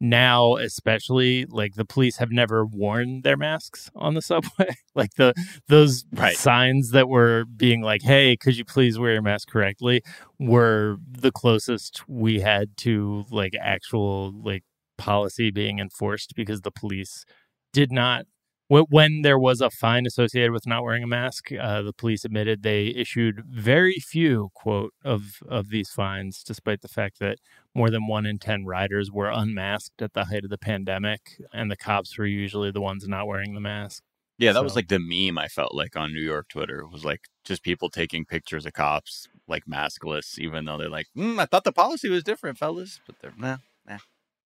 [0.00, 5.34] now especially like the police have never worn their masks on the subway like the
[5.68, 6.36] those Right.
[6.36, 10.02] signs that were being like hey could you please wear your mask correctly
[10.38, 14.62] were the closest we had to like actual like
[14.98, 17.24] policy being enforced because the police
[17.72, 18.24] did not
[18.68, 22.62] when there was a fine associated with not wearing a mask uh, the police admitted
[22.62, 27.38] they issued very few quote of of these fines despite the fact that
[27.74, 31.70] more than one in ten riders were unmasked at the height of the pandemic and
[31.70, 34.02] the cops were usually the ones not wearing the mask
[34.38, 36.80] Yeah, that was like the meme I felt like on New York Twitter.
[36.80, 41.06] It was like just people taking pictures of cops like maskless, even though they're like,
[41.16, 43.00] mm, I thought the policy was different, fellas.
[43.06, 43.56] But they're nah,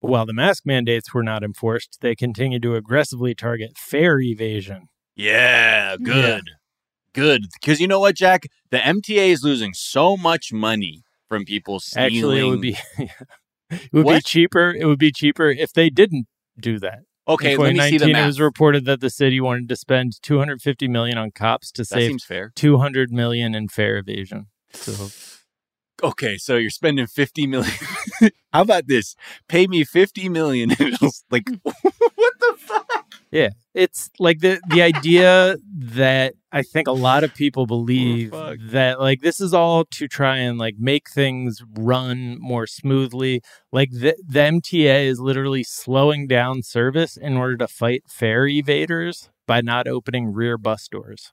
[0.03, 0.11] nah.
[0.11, 5.97] while the mask mandates were not enforced they continued to aggressively target fare evasion Yeah,
[5.97, 6.51] good.
[7.15, 7.49] Good.
[7.61, 8.45] Because you know what, Jack?
[8.71, 12.07] The MTA is losing so much money from people stealing.
[12.07, 12.79] Actually, it would be
[13.71, 14.71] it would be cheaper.
[14.71, 16.27] It would be cheaper if they didn't
[16.59, 17.01] do that.
[17.29, 18.17] Okay, In let me see the 2019.
[18.17, 21.87] It was reported that the city wanted to spend 250 million on cops to That
[21.87, 22.53] save seems fair.
[22.57, 24.47] 200 million in fare evasion.
[24.73, 24.93] So
[26.03, 27.73] Okay, so you're spending 50 million.
[28.53, 29.15] How about this?
[29.49, 30.71] Pay me 50 million.
[31.31, 33.15] Like, what the fuck?
[33.31, 38.59] yeah, it's like the the idea that I think a lot of people believe fuck.
[38.71, 43.41] that like this is all to try and like make things run more smoothly.
[43.71, 49.29] Like the the MTA is literally slowing down service in order to fight fare evaders
[49.47, 51.33] by not opening rear bus doors.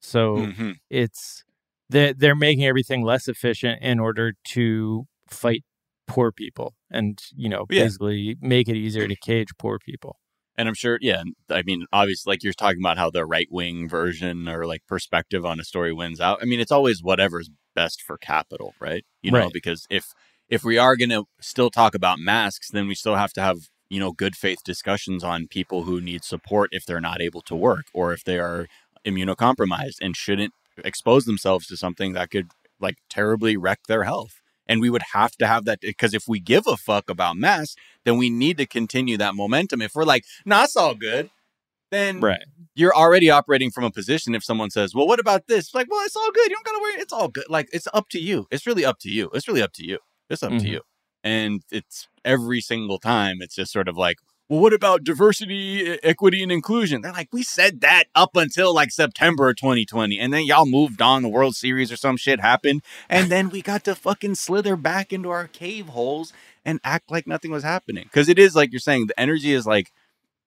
[0.00, 0.76] So Mhm.
[0.90, 1.44] it's
[1.90, 5.64] they're, they're making everything less efficient in order to fight
[6.06, 7.84] poor people and you know Yeah.
[7.84, 10.16] basically make it easier to cage poor people.
[10.56, 11.22] And I'm sure, yeah.
[11.48, 15.46] I mean, obviously, like you're talking about how the right wing version or like perspective
[15.46, 16.38] on a story wins out.
[16.42, 19.04] I mean, it's always whatever's best for capital, right?
[19.22, 19.52] You know, Right.
[19.52, 20.04] because if
[20.48, 23.58] if we are going to still talk about masks, then we still have to have
[23.88, 27.54] you know good faith discussions on people who need support if they're not able to
[27.54, 28.66] work or if they are
[29.06, 30.52] immunocompromised and shouldn't
[30.84, 32.50] expose themselves to something that could
[32.80, 34.40] like terribly wreck their health.
[34.66, 37.74] And we would have to have that because if we give a fuck about masks,
[38.04, 39.82] then we need to continue that momentum.
[39.82, 41.30] If we're like, nah, it's all good.
[41.90, 42.42] then Right.
[42.76, 44.34] you're already operating from a position.
[44.36, 46.48] If someone says, "Well, what about this?" It's like, well, it's all good.
[46.48, 46.94] You don't gotta worry.
[47.02, 47.46] It's all good.
[47.48, 48.46] Like it's up to you.
[48.52, 49.28] It's really up to you.
[49.34, 49.98] It's really up to you.
[50.28, 50.68] It's up to Mhm.
[50.68, 50.80] you.
[51.24, 53.38] And it's every single time.
[53.42, 54.18] It's just sort of like,
[54.50, 57.02] well, what about diversity, equity, and inclusion?
[57.02, 61.00] They're like, we said that up until like September of 2020, and then y'all moved
[61.00, 61.22] on.
[61.22, 65.12] The World Series or some shit happened, and then we got to fucking slither back
[65.12, 66.32] into our cave holes
[66.64, 68.02] and act like nothing was happening.
[68.02, 69.92] Because it is like you're saying, the energy is like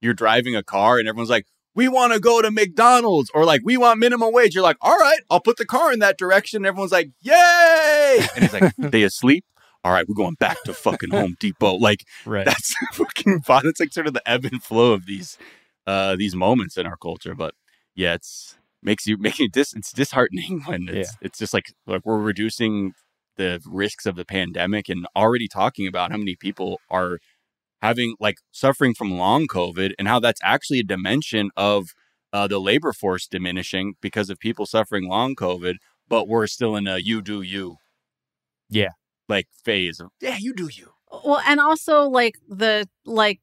[0.02, 3.62] you're driving a car and everyone's like, we want to go to McDonald's or like,
[3.64, 4.54] we want minimum wage.
[4.54, 6.58] You're like, all right, I'll put the car in that direction.
[6.58, 8.20] And everyone's like, yay.
[8.36, 9.46] And he's like, they asleep.
[9.84, 11.76] All right, we're going back to fucking Home Depot.
[11.76, 12.46] Like, Right.
[12.46, 13.64] that's fucking fun.
[13.66, 15.38] It's like sort of the ebb and flow of these,
[15.86, 17.36] uh, these moments in our culture.
[17.36, 17.54] But
[17.96, 22.06] yeah, it's makes you making it dis, it's disheartening when it's, it's just like, like
[22.06, 22.94] we're reducing
[23.36, 27.20] the risks of the pandemic and already talking about how many people are
[27.82, 31.90] having like suffering from long COVID and how that's actually a dimension of
[32.32, 35.76] uh, the labor force diminishing because of people suffering long COVID,
[36.08, 37.78] but we're still in a you do you
[38.70, 38.90] Yeah.
[39.34, 40.90] Like phase of yeah, you do you.
[41.26, 43.40] Well, and also like the like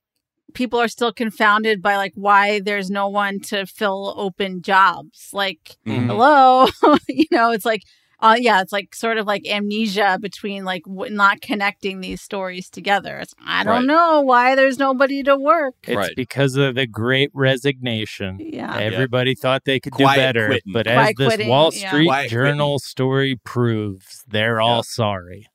[0.55, 5.29] people are still confounded by like why there's no one to fill open jobs.
[5.33, 6.07] Like, Mhm.
[6.07, 6.67] hello,
[7.09, 7.83] you know, it's like,
[8.19, 12.69] uh, yeah, it's like sort of like amnesia between like w- not connecting these stories
[12.69, 13.19] together.
[13.19, 13.87] It's I don't Right.
[13.87, 15.77] know why there's nobody to work.
[15.85, 18.39] It's because of the great resignation.
[18.41, 18.77] Yeah.
[18.77, 20.47] Everybody thought they could Quiet do better.
[20.49, 20.73] quitting.
[20.73, 21.71] But as this quitting, Wall.
[21.71, 25.47] Street Quiet Journal story proves, they're all sorry.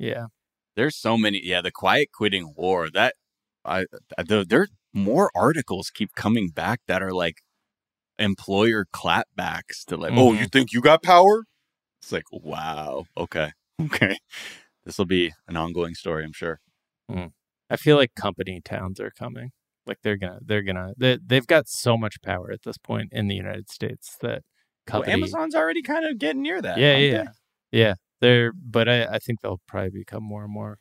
[0.00, 0.26] Yeah.
[0.76, 1.40] There's so many.
[1.44, 2.88] Yeah, the quiet quitting war.
[2.90, 3.14] That
[3.64, 3.84] I
[4.16, 7.42] the, there more articles keep coming back that are like
[8.18, 10.52] employer clapbacks to like, oh, you Mhm.
[10.52, 11.44] think you got power?
[12.02, 14.18] It's like, wow, okay, okay.
[14.84, 16.60] This will be an ongoing story, I'm sure.
[17.10, 17.32] Mm.
[17.68, 19.50] I feel like company towns are coming.
[19.86, 23.28] Like they're gonna, they're gonna, they, they've got so much power at this point in
[23.28, 24.42] the United States that
[24.90, 25.04] Well.
[25.04, 26.78] Amazon's already kind of getting near that.
[26.78, 27.24] yeah, yeah,
[27.70, 27.78] they?
[27.78, 27.94] yeah.
[28.20, 30.78] They're, but I, I think they'll probably become more and more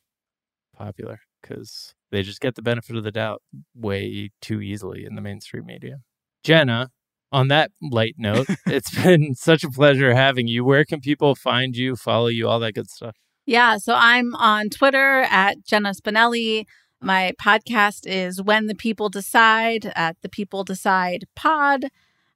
[0.75, 3.41] popular because they just get the benefit of the doubt
[3.75, 5.99] way too easily in the mainstream media.
[6.43, 6.89] Jenna,
[7.31, 10.65] on that light note, it's been such a pleasure having you.
[10.65, 13.15] Where can people find you, follow you, all that good stuff?
[13.45, 16.65] Yeah, so I'm on Twitter at Jenna Spinelle.
[17.01, 21.85] My podcast is When the People Decide at the People Decide Pod.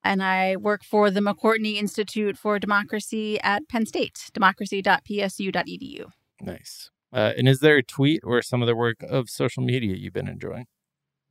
[0.03, 6.05] And I work for the McCourtney Institute for Democracy at Penn State, democracy.psu.edu.
[6.41, 6.89] Nice.
[7.13, 10.27] Uh, and is there a tweet or some other work of social media you've been
[10.27, 10.65] enjoying?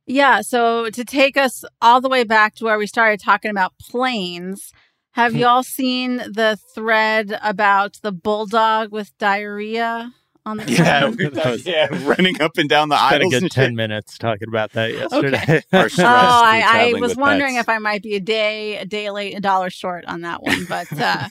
[0.05, 3.73] Yeah, so to take us all the way back to where we started talking about
[3.79, 4.71] planes,
[5.11, 10.13] have you all seen the thread about the bulldog with diarrhea
[10.45, 11.17] on the Yeah, ground?
[11.17, 13.73] we- yeah, running up and down the Spent a good 10 shit.
[13.75, 15.37] minutes talking about that yesterday.
[15.37, 15.61] Okay.
[15.73, 17.65] Our Oh, I, I was wondering pets.
[17.65, 20.65] if I might be a day a day late, a dollar short on that one,
[20.65, 21.29] but uh,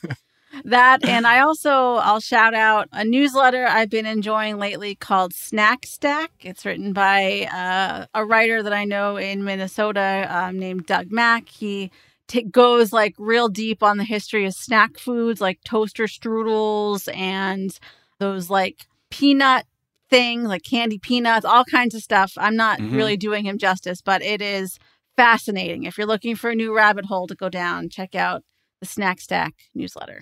[0.65, 5.87] that and I also I'll shout out a newsletter I've been enjoying lately called Snack
[5.87, 6.31] Stack.
[6.41, 11.49] It's written by uh, a writer that I know in Minnesota um, named Doug Mack.
[11.49, 11.91] He
[12.29, 17.79] t- goes like real deep on the history of snack foods like toaster strudels and
[18.19, 19.65] those like peanut
[20.11, 22.33] thing, like candy peanuts, all kinds of stuff.
[22.37, 22.95] I'm not Mm-hmm.
[22.95, 22.97] Mhm.
[22.97, 24.79] really doing him justice, but it is
[25.17, 25.85] fascinating.
[25.85, 28.43] If you're looking for a new rabbit hole to go down, check out
[28.81, 30.21] the Snack Stack newsletter.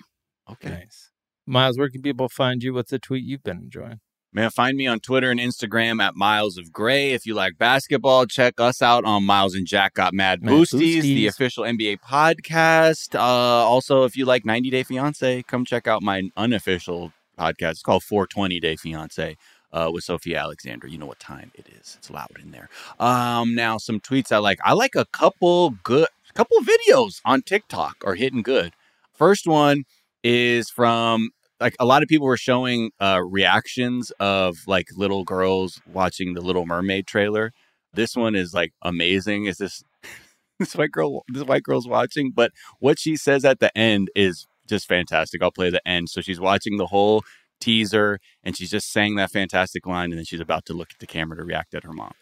[0.49, 0.69] Okay.
[0.69, 1.09] Nice.
[1.45, 2.73] Miles, where can people find you?
[2.73, 3.99] What's the tweet you've been enjoying?
[4.33, 7.11] Man, find me on Twitter and Instagram at Miles of Gray.
[7.11, 11.01] If you like basketball, check us out on Miles and Jack Got Mad, Mad Boosties,
[11.01, 13.13] the official NBA podcast.
[13.13, 17.11] Uh, also, if you like 90 Day Fiance, come check out my unofficial
[17.41, 17.71] podcast.
[17.71, 19.37] It's called 420 Day Fiance
[19.73, 20.87] uh, with Sophie Alexander.
[20.87, 21.95] You know what time it is.
[21.97, 22.69] It's loud in there.
[22.99, 24.59] Um, now, some tweets I like.
[24.63, 28.73] I like a couple good, couple videos on TikTok are hitting good.
[29.13, 29.85] First one
[30.23, 35.81] is from like a lot of people were showing uh reactions of like little girls
[35.91, 37.53] watching the Little Mermaid trailer.
[37.93, 39.45] This one is like amazing.
[39.45, 39.83] Is this
[40.59, 44.47] this white girl this white girl's watching, but what she says at the end is
[44.71, 45.43] just fantastic.
[45.43, 46.09] I'll play the end.
[46.09, 47.23] So she's watching the whole
[47.59, 50.97] teaser and she's just saying that fantastic line and then she's about to look at
[50.99, 52.13] the camera to react at her mom.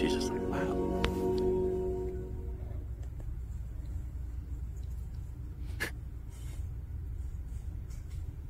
[0.00, 0.78] She's just like, wow.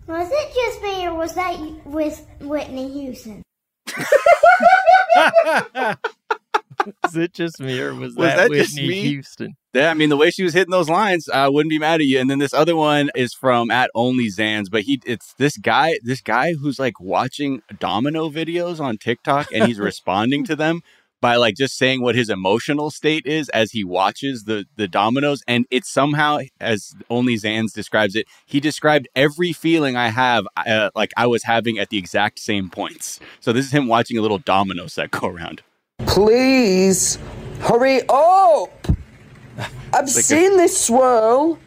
[0.07, 3.43] Was it just me, or was that with Whitney Houston?
[7.07, 9.01] Is it just me or was, Was that, that Whitney just me?
[9.03, 9.55] Houston?
[9.73, 12.07] Yeah, I mean the way she was hitting those lines, I wouldn't be mad at
[12.07, 12.19] you.
[12.19, 15.99] And then this other one is from at Only Zans, but he it's this guy,
[16.03, 20.83] this guy who's like watching domino videos on TikTok and he's responding to them
[21.23, 25.43] by like just saying what his emotional state is as he watches the the dominoes.
[25.49, 30.91] And it's somehow, as Only Zans describes it, he described every feeling I have, uh,
[30.95, 33.21] like I was having at the exact same points.
[33.41, 35.63] So this is him watching a little domino set go around.
[35.98, 37.19] Please
[37.60, 38.86] hurry up!
[39.59, 41.59] I've like a- seen this swirl.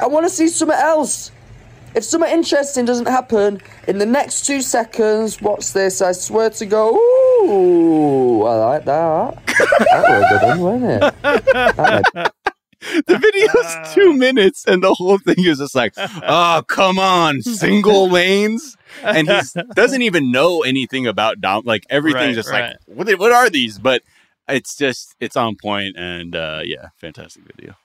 [0.00, 1.30] I want to see something else.
[1.94, 6.00] If something interesting doesn't happen in the next two seconds, what's this?
[6.00, 6.94] I swear to go.
[6.94, 9.44] Ooh, I like that.
[9.46, 11.14] that was a good one, wasn't it?
[11.76, 12.32] That
[13.06, 18.08] the video's two minutes and the whole thing is just like oh come on single
[18.08, 19.40] lanes and he
[19.74, 22.76] doesn't even know anything about dom like everything's Right, just right.
[22.88, 24.02] like what, what are these but
[24.48, 27.76] it's just it's on point and uh yeah fantastic video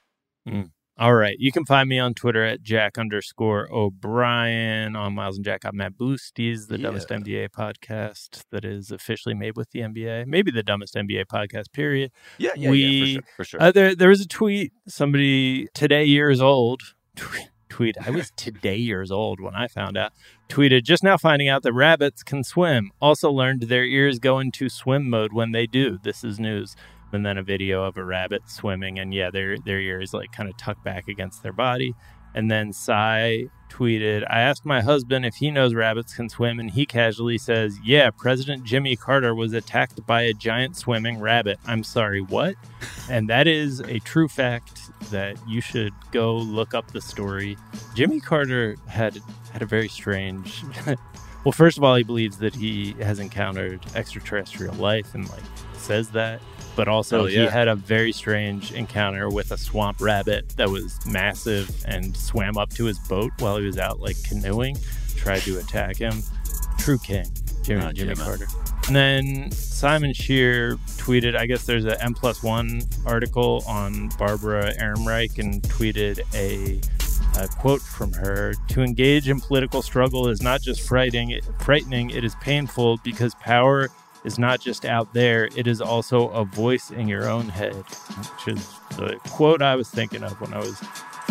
[0.47, 0.69] Mm.
[0.97, 1.35] All right.
[1.39, 4.95] You can find me on Twitter at Jack underscore O'Brien.
[4.95, 9.57] On Miles and Jack, I'm Mad Boosties, the dumbest NBA podcast that is officially made
[9.57, 10.25] with the NBA.
[10.27, 12.11] Maybe the dumbest NBA podcast, period.
[12.37, 13.61] Yeah, yeah, yeah, for we, sure, for sure.
[13.61, 16.81] Uh, there, there was a tweet, somebody today years old,
[17.75, 20.13] tweet, I was today years old when I found out,
[20.47, 22.91] tweeted, just now finding out that rabbits can swim.
[23.01, 25.99] Also learned their ears go into swim mode when they do.
[26.01, 26.77] This is news
[27.11, 30.49] and then a video of a rabbit swimming and yeah their their ears like kind
[30.49, 31.93] of tucked back against their body
[32.35, 36.69] and then Sai tweeted I asked my husband if he knows rabbits can swim and
[36.69, 41.57] he casually says yeah President Jimmy Carter was attacked by a giant swimming rabbit.
[41.65, 42.55] I'm sorry what?
[43.07, 47.55] And that is a true fact that you should go look up the story.
[47.93, 49.19] Jimmy Carter had
[49.51, 50.63] had a very strange
[51.45, 55.43] well first of all he believes that he has encountered extraterrestrial life and like
[55.73, 56.41] says that
[56.75, 60.99] but also Oh, he had a very strange encounter with a swamp rabbit that was
[61.05, 64.77] massive and swam up to his boat while he was out like canoeing,
[65.15, 66.21] tried to attack him.
[66.77, 67.25] True king,
[67.63, 68.25] Jimmy, Oh, Jimmy Jimmy.
[68.25, 68.47] Carter.
[68.87, 75.63] And then Simon Shear tweeted, I guess there's a n+1 article on Barbara Ehrenreich and
[75.63, 76.79] tweeted a,
[77.41, 82.23] a quote from her To engage in political struggle is not just frightening, frightening, it
[82.23, 83.89] is painful because power
[84.25, 88.57] is not just out there, it is also a voice in your own head, which
[88.57, 90.81] is the quote I was thinking of when I was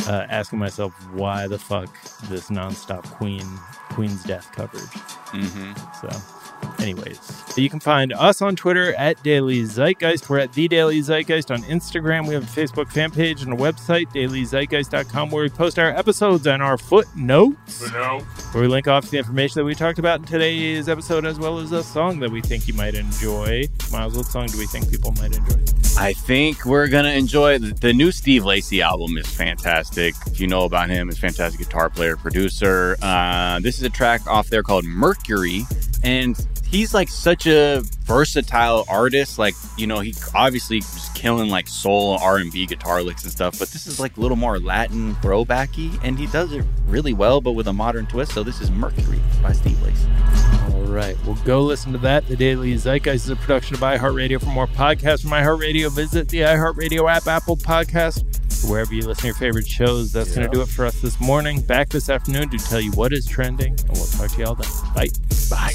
[0.06, 1.90] uh, asking myself why the fuck
[2.24, 3.46] this nonstop Queen
[3.90, 4.82] Queen's death coverage.
[5.32, 5.72] Mm-hmm.
[6.00, 6.43] So,
[6.80, 7.18] anyways,
[7.56, 10.28] you can find us on Twitter at Daily Zeitgeist.
[10.28, 12.28] We're at The Daily Zeitgeist on Instagram.
[12.28, 16.46] We have a Facebook fan page and a website, dailyzeitgeist.com, where we post our episodes
[16.46, 20.26] and our footnotes, where we link off to the information that we talked about in
[20.26, 23.64] today's episode, as well as a song that we think you might enjoy.
[23.90, 25.62] Miles, what song do we think people might enjoy?
[25.96, 29.16] I think we're gonna enjoy the, the new Steve Lacy album.
[29.16, 30.14] is fantastic.
[30.26, 32.96] If you know about him, he's a fantastic guitar player, producer.
[33.00, 35.64] Uh, this is a track off there called Mercury,
[36.02, 36.36] and
[36.74, 39.38] he's like such a versatile artist.
[39.38, 43.32] Like you know, he obviously was killing like soul R and B guitar licks and
[43.32, 47.12] stuff, but this is like a little more Latin throwbacky, and he does it really
[47.12, 48.32] well, but with a modern twist.
[48.32, 50.08] So this is Mercury by Steve Lacy.
[50.74, 51.16] All right.
[51.24, 52.26] Well, go listen to that.
[52.26, 54.40] The Daily Zeitgeist is a production of iHeartRadio.
[54.40, 59.26] For more podcasts from iHeartRadio, visit the iHeartRadio app, Apple Podcast, wherever you listen to
[59.28, 60.12] your favorite shows.
[60.12, 61.60] That's going to do it for us this morning.
[61.60, 64.54] Back this afternoon to tell you what is trending, and we'll talk to you all
[64.54, 64.70] then.
[64.94, 65.08] Bye.
[65.50, 65.74] Bye.